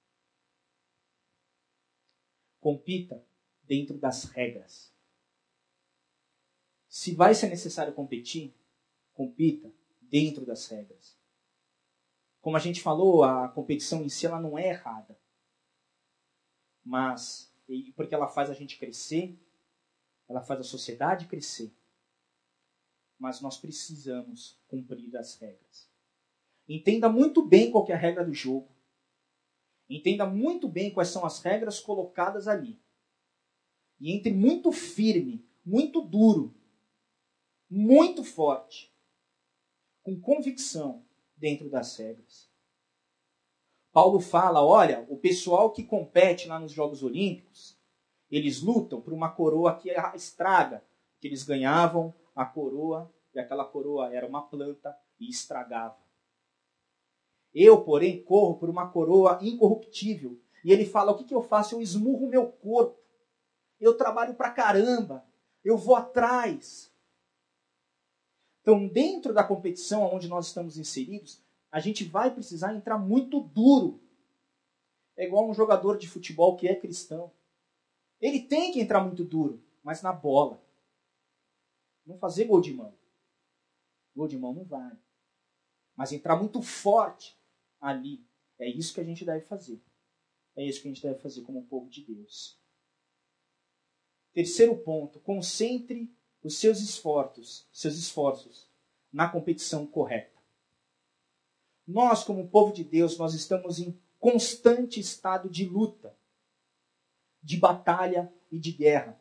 compita 2.64 3.22
dentro 3.62 3.98
das 3.98 4.24
regras. 4.24 4.90
Se 6.88 7.14
vai 7.14 7.34
ser 7.34 7.50
necessário 7.50 7.92
competir, 7.92 8.54
compita 9.12 9.70
dentro 10.00 10.46
das 10.46 10.66
regras. 10.68 11.14
Como 12.40 12.56
a 12.56 12.60
gente 12.60 12.80
falou, 12.80 13.22
a 13.22 13.50
competição 13.50 14.02
em 14.02 14.08
si 14.08 14.24
ela 14.24 14.40
não 14.40 14.56
é 14.56 14.68
errada. 14.68 15.20
Mas, 16.82 17.54
porque 17.94 18.14
ela 18.14 18.28
faz 18.28 18.48
a 18.48 18.54
gente 18.54 18.78
crescer, 18.78 19.38
ela 20.26 20.40
faz 20.40 20.60
a 20.60 20.64
sociedade 20.64 21.26
crescer. 21.26 21.70
Mas 23.18 23.40
nós 23.40 23.56
precisamos 23.56 24.58
cumprir 24.66 25.16
as 25.16 25.36
regras. 25.36 25.88
Entenda 26.68 27.08
muito 27.08 27.42
bem 27.42 27.70
qual 27.70 27.86
é 27.88 27.92
a 27.92 27.96
regra 27.96 28.24
do 28.24 28.32
jogo. 28.32 28.68
Entenda 29.88 30.26
muito 30.26 30.68
bem 30.68 30.92
quais 30.92 31.08
são 31.08 31.24
as 31.24 31.40
regras 31.40 31.78
colocadas 31.78 32.48
ali. 32.48 32.80
E 34.00 34.12
entre 34.12 34.32
muito 34.32 34.72
firme, 34.72 35.46
muito 35.64 36.00
duro, 36.00 36.54
muito 37.70 38.24
forte, 38.24 38.92
com 40.02 40.18
convicção 40.20 41.04
dentro 41.36 41.68
das 41.68 41.96
regras. 41.96 42.50
Paulo 43.92 44.20
fala: 44.20 44.64
olha, 44.64 45.06
o 45.08 45.16
pessoal 45.16 45.70
que 45.70 45.84
compete 45.84 46.48
lá 46.48 46.58
nos 46.58 46.72
Jogos 46.72 47.02
Olímpicos, 47.02 47.78
eles 48.30 48.60
lutam 48.60 49.00
por 49.00 49.12
uma 49.12 49.30
coroa 49.30 49.76
que 49.76 49.90
estraga, 50.14 50.84
que 51.20 51.28
eles 51.28 51.44
ganhavam 51.44 52.12
a 52.34 52.44
coroa, 52.44 53.12
e 53.34 53.38
aquela 53.38 53.64
coroa 53.64 54.14
era 54.14 54.26
uma 54.26 54.42
planta 54.42 54.96
e 55.18 55.28
estragava. 55.28 55.98
Eu, 57.54 57.82
porém, 57.84 58.22
corro 58.24 58.58
por 58.58 58.68
uma 58.68 58.90
coroa 58.90 59.38
incorruptível. 59.40 60.40
E 60.64 60.72
ele 60.72 60.84
fala: 60.84 61.12
o 61.12 61.16
que, 61.16 61.24
que 61.24 61.34
eu 61.34 61.42
faço? 61.42 61.74
Eu 61.74 61.80
esmurro 61.80 62.28
meu 62.28 62.50
corpo. 62.50 62.98
Eu 63.80 63.96
trabalho 63.96 64.34
pra 64.34 64.50
caramba. 64.50 65.24
Eu 65.64 65.76
vou 65.76 65.94
atrás. 65.94 66.92
Então, 68.60 68.88
dentro 68.88 69.32
da 69.32 69.44
competição 69.44 70.02
onde 70.12 70.26
nós 70.26 70.46
estamos 70.46 70.78
inseridos, 70.78 71.40
a 71.70 71.80
gente 71.80 72.02
vai 72.02 72.30
precisar 72.32 72.74
entrar 72.74 72.98
muito 72.98 73.40
duro. 73.40 74.00
É 75.16 75.26
igual 75.26 75.48
um 75.48 75.54
jogador 75.54 75.98
de 75.98 76.08
futebol 76.08 76.56
que 76.56 76.66
é 76.66 76.74
cristão. 76.74 77.30
Ele 78.20 78.40
tem 78.40 78.72
que 78.72 78.80
entrar 78.80 79.04
muito 79.04 79.22
duro, 79.22 79.62
mas 79.82 80.02
na 80.02 80.12
bola. 80.12 80.63
Não 82.06 82.18
fazer 82.18 82.44
gol 82.44 82.60
de 82.60 82.72
mão. 82.72 82.94
Gol 84.14 84.28
de 84.28 84.38
mão 84.38 84.52
não 84.52 84.64
vale. 84.64 84.98
Mas 85.96 86.12
entrar 86.12 86.36
muito 86.36 86.60
forte 86.62 87.36
ali. 87.80 88.24
É 88.58 88.68
isso 88.68 88.94
que 88.94 89.00
a 89.00 89.04
gente 89.04 89.24
deve 89.24 89.44
fazer. 89.44 89.82
É 90.56 90.64
isso 90.64 90.80
que 90.80 90.88
a 90.88 90.90
gente 90.90 91.02
deve 91.02 91.18
fazer 91.18 91.42
como 91.42 91.66
povo 91.66 91.88
de 91.88 92.02
Deus. 92.02 92.58
Terceiro 94.32 94.76
ponto, 94.76 95.20
concentre 95.20 96.12
os 96.42 96.58
seus 96.58 96.80
esforços, 96.80 97.68
seus 97.72 97.96
esforços 97.96 98.68
na 99.12 99.28
competição 99.28 99.86
correta. 99.86 100.34
Nós, 101.86 102.24
como 102.24 102.48
povo 102.48 102.72
de 102.72 102.82
Deus, 102.82 103.16
nós 103.18 103.34
estamos 103.34 103.78
em 103.78 103.98
constante 104.18 104.98
estado 104.98 105.48
de 105.48 105.64
luta, 105.64 106.16
de 107.42 107.58
batalha 107.58 108.32
e 108.50 108.58
de 108.58 108.72
guerra. 108.72 109.20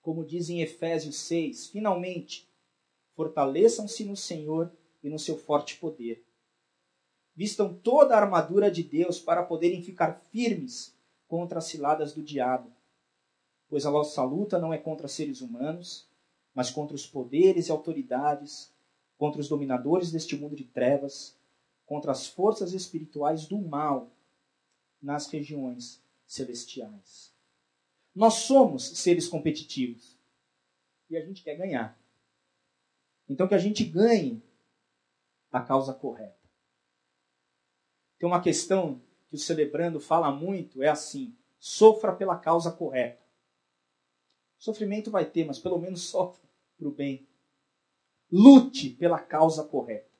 Como 0.00 0.24
diz 0.24 0.48
em 0.48 0.60
Efésios 0.60 1.16
6, 1.16 1.68
finalmente, 1.68 2.48
fortaleçam-se 3.14 4.04
no 4.04 4.16
Senhor 4.16 4.72
e 5.02 5.08
no 5.08 5.18
seu 5.18 5.36
forte 5.36 5.76
poder 5.76 6.24
vistam 7.38 7.72
toda 7.72 8.16
a 8.16 8.20
armadura 8.20 8.68
de 8.68 8.82
Deus 8.82 9.20
para 9.20 9.44
poderem 9.44 9.80
ficar 9.80 10.14
firmes 10.32 10.92
contra 11.28 11.58
as 11.60 11.66
ciladas 11.66 12.12
do 12.12 12.20
diabo. 12.20 12.72
Pois 13.68 13.86
a 13.86 13.92
nossa 13.92 14.24
luta 14.24 14.58
não 14.58 14.74
é 14.74 14.78
contra 14.78 15.06
seres 15.06 15.40
humanos, 15.40 16.08
mas 16.52 16.68
contra 16.68 16.96
os 16.96 17.06
poderes 17.06 17.68
e 17.68 17.70
autoridades, 17.70 18.72
contra 19.16 19.40
os 19.40 19.48
dominadores 19.48 20.10
deste 20.10 20.36
mundo 20.36 20.56
de 20.56 20.64
trevas, 20.64 21.36
contra 21.86 22.10
as 22.10 22.26
forças 22.26 22.72
espirituais 22.72 23.46
do 23.46 23.56
mal 23.56 24.10
nas 25.00 25.28
regiões 25.28 26.02
celestiais. 26.26 27.37
Nós 28.14 28.34
somos 28.34 28.98
seres 28.98 29.28
competitivos 29.28 30.18
e 31.10 31.16
a 31.16 31.24
gente 31.24 31.42
quer 31.42 31.56
ganhar. 31.56 31.98
Então 33.28 33.46
que 33.46 33.54
a 33.54 33.58
gente 33.58 33.84
ganhe 33.84 34.42
a 35.52 35.60
causa 35.60 35.92
correta. 35.94 36.38
Tem 38.18 38.28
uma 38.28 38.42
questão 38.42 39.00
que 39.28 39.36
o 39.36 39.38
celebrando 39.38 40.00
fala 40.00 40.30
muito, 40.30 40.82
é 40.82 40.88
assim: 40.88 41.36
sofra 41.58 42.14
pela 42.14 42.38
causa 42.38 42.72
correta. 42.72 43.22
Sofrimento 44.58 45.10
vai 45.10 45.24
ter, 45.24 45.44
mas 45.44 45.58
pelo 45.58 45.78
menos 45.78 46.02
sofra 46.10 46.42
para 46.76 46.88
o 46.88 46.92
bem. 46.92 47.28
Lute 48.30 48.90
pela 48.90 49.18
causa 49.18 49.64
correta. 49.64 50.10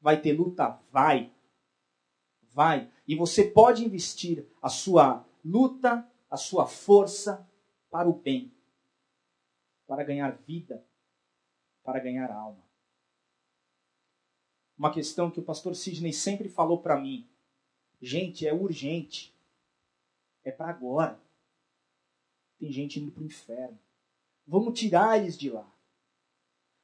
Vai 0.00 0.20
ter 0.20 0.32
luta? 0.32 0.80
Vai. 0.90 1.32
Vai. 2.52 2.90
E 3.06 3.14
você 3.14 3.44
pode 3.44 3.84
investir 3.84 4.46
a 4.60 4.68
sua 4.68 5.24
luta, 5.44 6.09
a 6.30 6.36
sua 6.36 6.66
força 6.66 7.46
para 7.90 8.08
o 8.08 8.12
bem, 8.12 8.52
para 9.86 10.04
ganhar 10.04 10.30
vida, 10.30 10.84
para 11.82 11.98
ganhar 11.98 12.30
alma 12.30 12.70
uma 14.80 14.90
questão 14.90 15.30
que 15.30 15.38
o 15.38 15.42
pastor 15.42 15.76
Sidney 15.76 16.10
sempre 16.10 16.48
falou 16.48 16.78
para 16.78 16.98
mim. 16.98 17.28
Gente, 18.00 18.46
é 18.46 18.54
urgente. 18.54 19.30
É 20.42 20.50
para 20.50 20.70
agora. 20.70 21.20
Tem 22.58 22.72
gente 22.72 22.98
indo 22.98 23.12
para 23.12 23.22
o 23.22 23.26
inferno. 23.26 23.78
Vamos 24.46 24.80
tirar 24.80 25.18
eles 25.18 25.36
de 25.36 25.50
lá. 25.50 25.70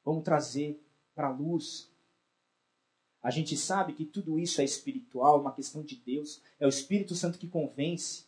Vamos 0.05 0.25
trazer 0.25 0.79
para 1.15 1.29
a 1.29 1.31
luz. 1.31 1.91
A 3.23 3.31
gente 3.31 3.57
sabe 3.57 3.95
que 3.95 4.05
tudo 4.05 4.39
isso 4.39 4.61
é 4.61 4.65
espiritual, 4.65 5.39
é 5.39 5.41
uma 5.41 5.55
questão 5.55 5.83
de 5.83 5.97
Deus. 5.97 6.43
É 6.61 6.67
o 6.67 6.69
Espírito 6.69 7.15
Santo 7.15 7.39
que 7.39 7.49
convence, 7.49 8.27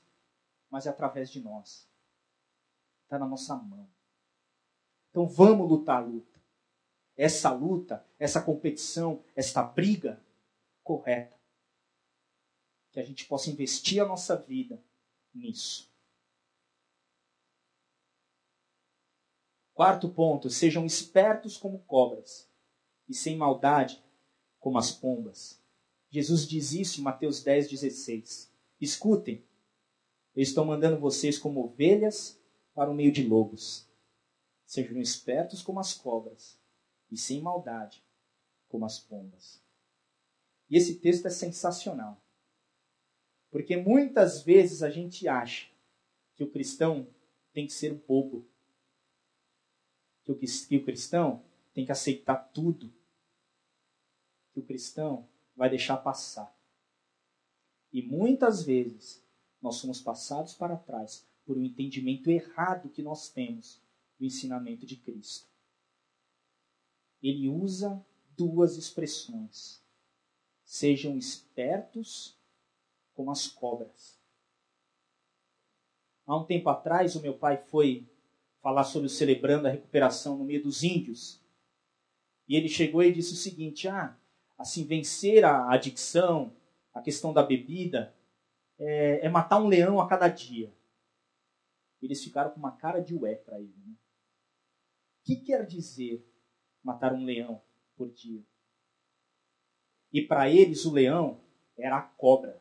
mas 0.71 0.87
é 0.87 0.91
através 0.91 1.31
de 1.31 1.41
nós. 1.41 1.89
Está 3.05 3.19
na 3.19 3.27
nossa 3.27 3.55
mão. 3.57 3.89
Então 5.11 5.27
vamos 5.27 5.69
lutar 5.69 6.03
a 6.03 6.07
luta 6.07 6.39
essa 7.19 7.51
luta, 7.51 8.07
essa 8.17 8.41
competição, 8.41 9.25
esta 9.35 9.61
briga 9.61 10.25
correta. 10.85 11.37
Que 12.93 13.01
a 13.01 13.05
gente 13.05 13.27
possa 13.27 13.51
investir 13.51 14.01
a 14.01 14.07
nossa 14.07 14.37
vida 14.37 14.81
nisso. 15.35 15.93
Quarto 19.75 20.09
ponto, 20.09 20.49
sejam 20.49 20.87
espertos 20.87 21.57
como 21.57 21.81
cobras 21.81 22.49
e 23.09 23.15
sem 23.15 23.37
maldade 23.37 24.03
como 24.61 24.79
as 24.79 24.93
pombas. 24.93 25.61
Jesus 26.09 26.47
diz 26.47 26.73
isso 26.73 27.01
em 27.01 27.05
Mateus 27.05 27.43
10, 27.43 27.69
16. 27.69 28.53
Escutem, 28.81 29.45
eu 30.39 30.43
estou 30.43 30.65
mandando 30.65 31.01
vocês 31.01 31.37
como 31.37 31.65
ovelhas 31.65 32.41
para 32.73 32.89
o 32.89 32.95
meio 32.95 33.11
de 33.11 33.27
lobos. 33.27 33.91
Sejam 34.65 35.01
espertos 35.01 35.63
como 35.63 35.81
as 35.81 35.95
cobras 35.95 36.57
e 37.11 37.17
sem 37.17 37.43
maldade, 37.43 38.05
como 38.69 38.87
as 38.87 39.01
pombas. 39.01 39.61
E 40.71 40.77
esse 40.77 41.01
texto 41.01 41.27
é 41.27 41.31
sensacional. 41.31 42.23
Porque 43.51 43.77
muitas 43.77 44.41
vezes 44.41 44.81
a 44.85 44.89
gente 44.89 45.27
acha 45.27 45.69
que 46.37 46.45
o 46.45 46.51
cristão 46.53 47.09
tem 47.53 47.67
que 47.67 47.73
ser 47.73 47.95
bobo. 47.95 48.47
Que 50.23 50.31
o, 50.31 50.39
que 50.39 50.77
o 50.77 50.85
cristão 50.85 51.43
tem 51.75 51.85
que 51.85 51.91
aceitar 51.91 52.37
tudo. 52.55 52.95
Que 54.53 54.61
o 54.61 54.65
cristão 54.65 55.29
vai 55.57 55.69
deixar 55.69 55.97
passar. 55.97 56.57
E 57.93 58.01
muitas 58.03 58.63
vezes 58.63 59.27
nós 59.61 59.77
somos 59.77 60.01
passados 60.01 60.55
para 60.55 60.77
trás 60.77 61.27
por 61.45 61.57
um 61.57 61.65
entendimento 61.65 62.31
errado 62.31 62.91
que 62.91 63.03
nós 63.03 63.29
temos 63.29 63.81
do 64.19 64.25
ensinamento 64.25 64.87
de 64.87 64.97
Cristo 64.97 65.49
ele 67.23 67.49
usa 67.49 68.05
duas 68.37 68.77
expressões. 68.77 69.83
Sejam 70.65 71.17
espertos 71.17 72.37
como 73.15 73.31
as 73.31 73.47
cobras. 73.47 74.19
Há 76.27 76.37
um 76.37 76.45
tempo 76.45 76.69
atrás, 76.69 77.17
o 77.17 77.23
meu 77.23 77.35
pai 77.35 77.57
foi 77.57 78.07
falar 78.61 78.85
sobre 78.85 79.07
o 79.07 79.11
celebrando 79.11 79.67
a 79.67 79.71
recuperação 79.71 80.37
no 80.37 80.45
meio 80.45 80.63
dos 80.63 80.83
índios. 80.85 81.41
E 82.47 82.55
ele 82.55 82.69
chegou 82.69 83.03
e 83.03 83.13
disse 83.13 83.33
o 83.33 83.37
seguinte: 83.37 83.89
ah, 83.89 84.17
assim, 84.59 84.85
vencer 84.85 85.45
a 85.45 85.73
adicção, 85.73 86.53
a 86.93 87.01
questão 87.01 87.33
da 87.33 87.43
bebida, 87.43 88.15
é, 88.79 89.27
é 89.27 89.29
matar 89.29 89.61
um 89.61 89.69
leão 89.69 90.01
a 90.01 90.09
cada 90.09 90.29
dia. 90.29 90.73
Eles 92.01 92.23
ficaram 92.23 92.51
com 92.51 92.59
uma 92.59 92.77
cara 92.77 93.01
de 93.01 93.15
ué 93.15 93.35
para 93.35 93.59
ele. 93.59 93.75
Né? 93.85 93.93
O 93.93 95.25
que 95.25 95.37
quer 95.37 95.67
dizer 95.67 96.25
matar 96.83 97.13
um 97.13 97.25
leão 97.25 97.61
por 97.97 98.11
dia. 98.11 98.43
E 100.13 100.23
para 100.23 100.49
eles 100.49 100.87
o 100.87 100.93
leão 100.93 101.41
era 101.77 101.99
a 101.99 102.03
cobra. 102.03 102.61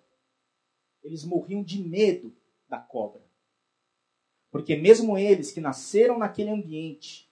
Eles 1.04 1.24
morriam 1.24 1.64
de 1.64 1.82
medo 1.82 2.36
da 2.68 2.80
cobra. 2.80 3.22
Porque 4.52 4.76
mesmo 4.76 5.18
eles 5.18 5.52
que 5.52 5.62
nasceram 5.62 6.18
naquele 6.18 6.50
ambiente, 6.50 7.32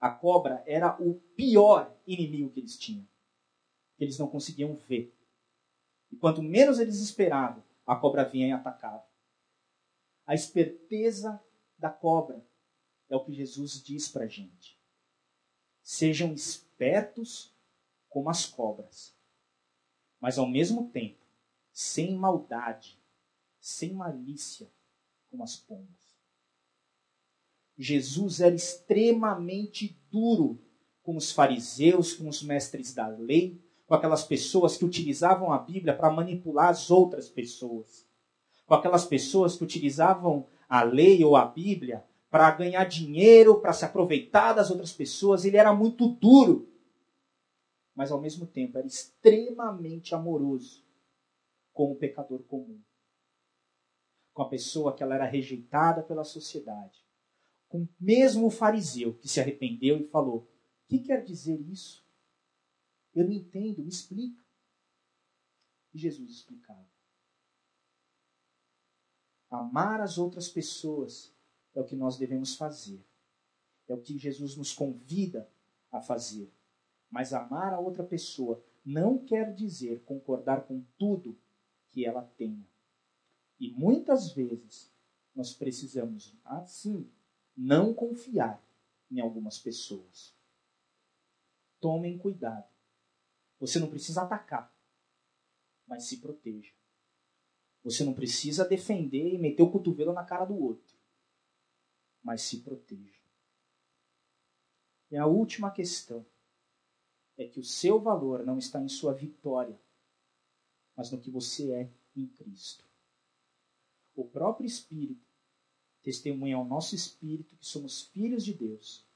a 0.00 0.10
cobra 0.10 0.62
era 0.66 1.00
o 1.00 1.14
pior 1.36 1.94
inimigo 2.06 2.50
que 2.50 2.60
eles 2.60 2.76
tinham. 2.76 3.06
Que 3.96 4.04
eles 4.04 4.18
não 4.18 4.28
conseguiam 4.28 4.74
ver. 4.74 5.14
E 6.10 6.16
quanto 6.16 6.42
menos 6.42 6.78
eles 6.78 7.00
esperavam, 7.00 7.62
a 7.88 7.96
cobra 7.96 8.22
vinha 8.22 8.48
e 8.48 8.52
atacava. 8.52 9.02
A 10.26 10.34
esperteza 10.34 11.42
da 11.78 11.88
cobra 11.88 12.46
é 13.08 13.16
o 13.16 13.24
que 13.24 13.32
Jesus 13.32 13.82
diz 13.82 14.08
para 14.08 14.24
a 14.24 14.28
gente. 14.28 14.78
Sejam 15.82 16.34
espertos 16.34 17.50
como 18.10 18.28
as 18.28 18.44
cobras, 18.44 19.16
mas 20.20 20.36
ao 20.36 20.46
mesmo 20.46 20.90
tempo, 20.90 21.24
sem 21.72 22.14
maldade, 22.14 23.00
sem 23.58 23.94
malícia, 23.94 24.70
como 25.30 25.42
as 25.42 25.56
pombas. 25.56 26.18
Jesus 27.78 28.40
era 28.40 28.54
extremamente 28.54 29.98
duro 30.10 30.62
com 31.02 31.16
os 31.16 31.32
fariseus, 31.32 32.12
com 32.12 32.28
os 32.28 32.42
mestres 32.42 32.92
da 32.92 33.06
lei, 33.06 33.58
com 33.88 33.94
aquelas 33.94 34.22
pessoas 34.22 34.76
que 34.76 34.84
utilizavam 34.84 35.50
a 35.50 35.58
Bíblia 35.58 35.96
para 35.96 36.10
manipular 36.10 36.68
as 36.68 36.90
outras 36.90 37.26
pessoas, 37.26 38.06
com 38.66 38.74
aquelas 38.74 39.06
pessoas 39.06 39.56
que 39.56 39.64
utilizavam 39.64 40.46
a 40.68 40.82
lei 40.82 41.24
ou 41.24 41.34
a 41.34 41.46
Bíblia 41.46 42.04
para 42.30 42.50
ganhar 42.50 42.84
dinheiro, 42.84 43.62
para 43.62 43.72
se 43.72 43.86
aproveitar 43.86 44.52
das 44.52 44.70
outras 44.70 44.92
pessoas. 44.92 45.46
Ele 45.46 45.56
era 45.56 45.72
muito 45.72 46.06
duro, 46.06 46.68
mas 47.94 48.12
ao 48.12 48.20
mesmo 48.20 48.46
tempo 48.46 48.76
era 48.76 48.86
extremamente 48.86 50.14
amoroso 50.14 50.84
com 51.72 51.90
o 51.90 51.96
pecador 51.96 52.42
comum, 52.42 52.78
com 54.34 54.42
a 54.42 54.48
pessoa 54.50 54.94
que 54.94 55.02
ela 55.02 55.14
era 55.14 55.24
rejeitada 55.24 56.02
pela 56.02 56.24
sociedade, 56.24 57.02
com 57.66 57.88
mesmo 57.98 58.48
o 58.48 58.50
fariseu 58.50 59.14
que 59.14 59.28
se 59.28 59.40
arrependeu 59.40 59.98
e 59.98 60.04
falou: 60.04 60.40
"O 60.40 60.88
que 60.88 60.98
quer 60.98 61.24
dizer 61.24 61.58
isso? 61.58 62.06
Eu 63.18 63.24
não 63.24 63.32
entendo, 63.32 63.82
me 63.82 63.88
explica". 63.88 64.42
E 65.92 65.98
Jesus 65.98 66.30
explicava. 66.30 66.88
Amar 69.50 70.00
as 70.00 70.18
outras 70.18 70.48
pessoas 70.48 71.34
é 71.74 71.80
o 71.80 71.84
que 71.84 71.96
nós 71.96 72.18
devemos 72.18 72.54
fazer. 72.54 73.02
É 73.88 73.94
o 73.94 74.00
que 74.00 74.18
Jesus 74.18 74.56
nos 74.56 74.72
convida 74.72 75.50
a 75.90 76.00
fazer. 76.00 76.52
Mas 77.10 77.32
amar 77.32 77.72
a 77.72 77.80
outra 77.80 78.04
pessoa 78.04 78.62
não 78.84 79.18
quer 79.18 79.54
dizer 79.54 80.04
concordar 80.04 80.66
com 80.66 80.84
tudo 80.98 81.38
que 81.88 82.04
ela 82.04 82.22
tenha. 82.36 82.66
E 83.58 83.70
muitas 83.72 84.32
vezes 84.32 84.92
nós 85.34 85.54
precisamos, 85.54 86.36
assim, 86.44 87.10
não 87.56 87.94
confiar 87.94 88.62
em 89.10 89.20
algumas 89.20 89.58
pessoas. 89.58 90.36
Tomem 91.80 92.18
cuidado. 92.18 92.77
Você 93.58 93.78
não 93.78 93.90
precisa 93.90 94.22
atacar, 94.22 94.74
mas 95.86 96.04
se 96.04 96.18
proteja. 96.18 96.72
Você 97.82 98.04
não 98.04 98.14
precisa 98.14 98.68
defender 98.68 99.34
e 99.34 99.38
meter 99.38 99.62
o 99.62 99.70
cotovelo 99.70 100.12
na 100.12 100.24
cara 100.24 100.44
do 100.44 100.56
outro, 100.56 100.96
mas 102.22 102.42
se 102.42 102.60
proteja. 102.60 103.22
E 105.10 105.16
a 105.16 105.26
última 105.26 105.70
questão 105.70 106.26
é 107.36 107.46
que 107.46 107.60
o 107.60 107.64
seu 107.64 108.00
valor 108.00 108.44
não 108.44 108.58
está 108.58 108.82
em 108.82 108.88
sua 108.88 109.14
vitória, 109.14 109.80
mas 110.94 111.10
no 111.10 111.20
que 111.20 111.30
você 111.30 111.72
é 111.72 111.90
em 112.14 112.26
Cristo. 112.26 112.84
O 114.14 114.24
próprio 114.24 114.66
Espírito 114.66 115.28
testemunha 116.02 116.56
ao 116.56 116.64
nosso 116.64 116.94
espírito 116.94 117.56
que 117.56 117.66
somos 117.66 118.02
filhos 118.02 118.44
de 118.44 118.54
Deus. 118.54 119.06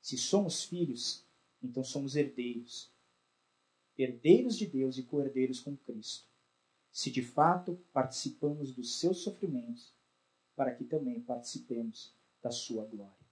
Se 0.00 0.16
somos 0.16 0.62
filhos, 0.64 1.24
então 1.62 1.82
somos 1.82 2.14
herdeiros. 2.14 2.93
Herdeiros 3.96 4.56
de 4.56 4.66
Deus 4.66 4.98
e 4.98 5.02
co-herdeiros 5.02 5.60
com 5.60 5.76
Cristo. 5.76 6.28
Se 6.90 7.10
de 7.10 7.22
fato 7.22 7.76
participamos 7.92 8.74
dos 8.74 8.98
seus 8.98 9.18
sofrimentos, 9.18 9.94
para 10.54 10.74
que 10.74 10.84
também 10.84 11.20
participemos 11.20 12.14
da 12.40 12.50
sua 12.50 12.84
glória. 12.86 13.24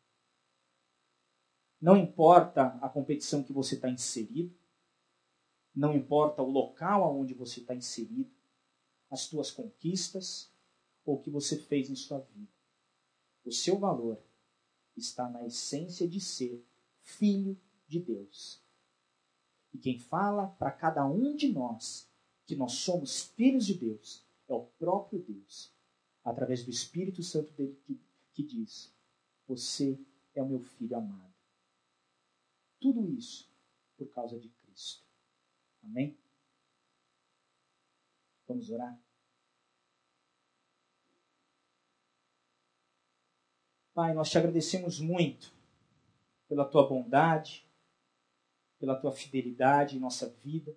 Não 1.80 1.96
importa 1.96 2.78
a 2.80 2.88
competição 2.88 3.42
que 3.42 3.52
você 3.52 3.74
está 3.74 3.88
inserido, 3.88 4.56
não 5.74 5.94
importa 5.94 6.42
o 6.42 6.50
local 6.50 7.02
aonde 7.02 7.34
você 7.34 7.60
está 7.60 7.74
inserido, 7.74 8.30
as 9.10 9.28
tuas 9.28 9.50
conquistas 9.50 10.52
ou 11.04 11.16
o 11.16 11.20
que 11.20 11.30
você 11.30 11.56
fez 11.56 11.90
em 11.90 11.96
sua 11.96 12.20
vida. 12.20 12.52
O 13.44 13.50
seu 13.50 13.78
valor 13.78 14.22
está 14.96 15.28
na 15.28 15.44
essência 15.44 16.06
de 16.06 16.20
ser 16.20 16.64
filho 17.00 17.60
de 17.88 17.98
Deus. 17.98 18.61
E 19.72 19.78
quem 19.78 19.98
fala 19.98 20.48
para 20.48 20.70
cada 20.70 21.04
um 21.06 21.34
de 21.34 21.52
nós 21.52 22.10
que 22.46 22.54
nós 22.54 22.72
somos 22.72 23.22
filhos 23.22 23.64
de 23.66 23.74
Deus 23.74 24.24
é 24.48 24.52
o 24.52 24.66
próprio 24.78 25.22
Deus, 25.22 25.72
através 26.24 26.64
do 26.64 26.70
Espírito 26.70 27.22
Santo 27.22 27.52
dele 27.52 27.80
que, 27.84 28.00
que 28.34 28.42
diz: 28.42 28.92
Você 29.46 29.98
é 30.34 30.42
o 30.42 30.48
meu 30.48 30.60
filho 30.60 30.96
amado. 30.96 31.32
Tudo 32.80 33.08
isso 33.08 33.48
por 33.96 34.08
causa 34.08 34.38
de 34.38 34.48
Cristo. 34.48 35.02
Amém? 35.82 36.16
Vamos 38.46 38.68
orar? 38.70 38.98
Pai, 43.94 44.14
nós 44.14 44.30
te 44.30 44.38
agradecemos 44.38 44.98
muito 45.00 45.52
pela 46.48 46.64
tua 46.64 46.88
bondade, 46.88 47.66
pela 48.82 48.96
tua 48.96 49.12
fidelidade 49.12 49.96
em 49.96 50.00
nossa 50.00 50.28
vida. 50.42 50.76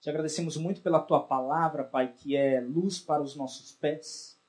Te 0.00 0.08
agradecemos 0.08 0.56
muito 0.56 0.80
pela 0.80 0.98
tua 0.98 1.20
palavra, 1.20 1.84
Pai, 1.84 2.10
que 2.10 2.34
é 2.34 2.58
luz 2.58 2.98
para 2.98 3.22
os 3.22 3.36
nossos 3.36 3.72
pés. 3.72 4.40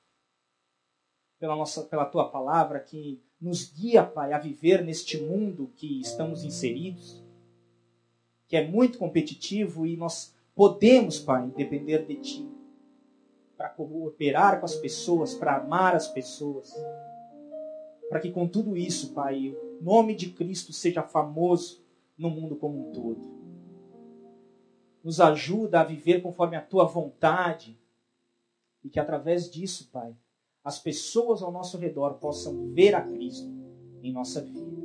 Pela, 1.38 1.58
nossa, 1.58 1.84
pela 1.84 2.06
tua 2.06 2.30
palavra 2.30 2.80
que 2.80 3.22
nos 3.40 3.70
guia, 3.70 4.02
Pai, 4.02 4.32
a 4.32 4.40
viver 4.40 4.82
neste 4.82 5.22
mundo 5.22 5.74
que 5.76 6.00
estamos 6.00 6.46
inseridos, 6.46 7.22
que 8.48 8.56
é 8.56 8.66
muito 8.66 8.98
competitivo 8.98 9.86
e 9.86 9.98
nós 9.98 10.34
podemos, 10.56 11.20
Pai, 11.20 11.50
depender 11.50 12.06
de 12.06 12.16
Ti 12.16 12.50
para 13.58 13.68
cooperar 13.68 14.62
com 14.62 14.66
as 14.66 14.76
pessoas, 14.76 15.34
para 15.34 15.58
amar 15.58 15.94
as 15.94 16.08
pessoas, 16.08 16.74
para 18.10 18.22
que 18.22 18.32
com 18.32 18.48
tudo 18.48 18.78
isso, 18.78 19.14
Pai, 19.14 19.50
o 19.50 19.84
nome 19.84 20.16
de 20.16 20.30
Cristo 20.32 20.72
seja 20.72 21.04
famoso 21.04 21.84
no 22.18 22.30
mundo 22.30 22.56
como 22.56 22.90
um 22.90 22.92
todo. 22.92 23.22
Nos 25.04 25.20
ajuda 25.20 25.82
a 25.82 25.84
viver 25.84 26.22
conforme 26.22 26.56
a 26.56 26.62
Tua 26.62 26.86
vontade 26.86 27.80
e 28.84 28.90
que 28.90 29.00
através 29.00 29.50
disso, 29.50 29.90
Pai, 29.92 30.16
as 30.64 30.80
pessoas 30.80 31.42
ao 31.42 31.52
nosso 31.52 31.78
redor 31.78 32.16
possam 32.16 32.74
ver 32.74 32.96
a 32.96 33.02
Cristo 33.02 33.48
em 34.02 34.12
nossa 34.12 34.42
vida. 34.42 34.76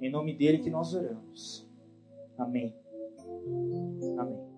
Em 0.00 0.10
nome 0.10 0.34
dele 0.34 0.58
que 0.58 0.70
nós 0.70 0.94
oramos. 0.94 1.66
Amém. 2.36 2.74
Amém. 4.18 4.53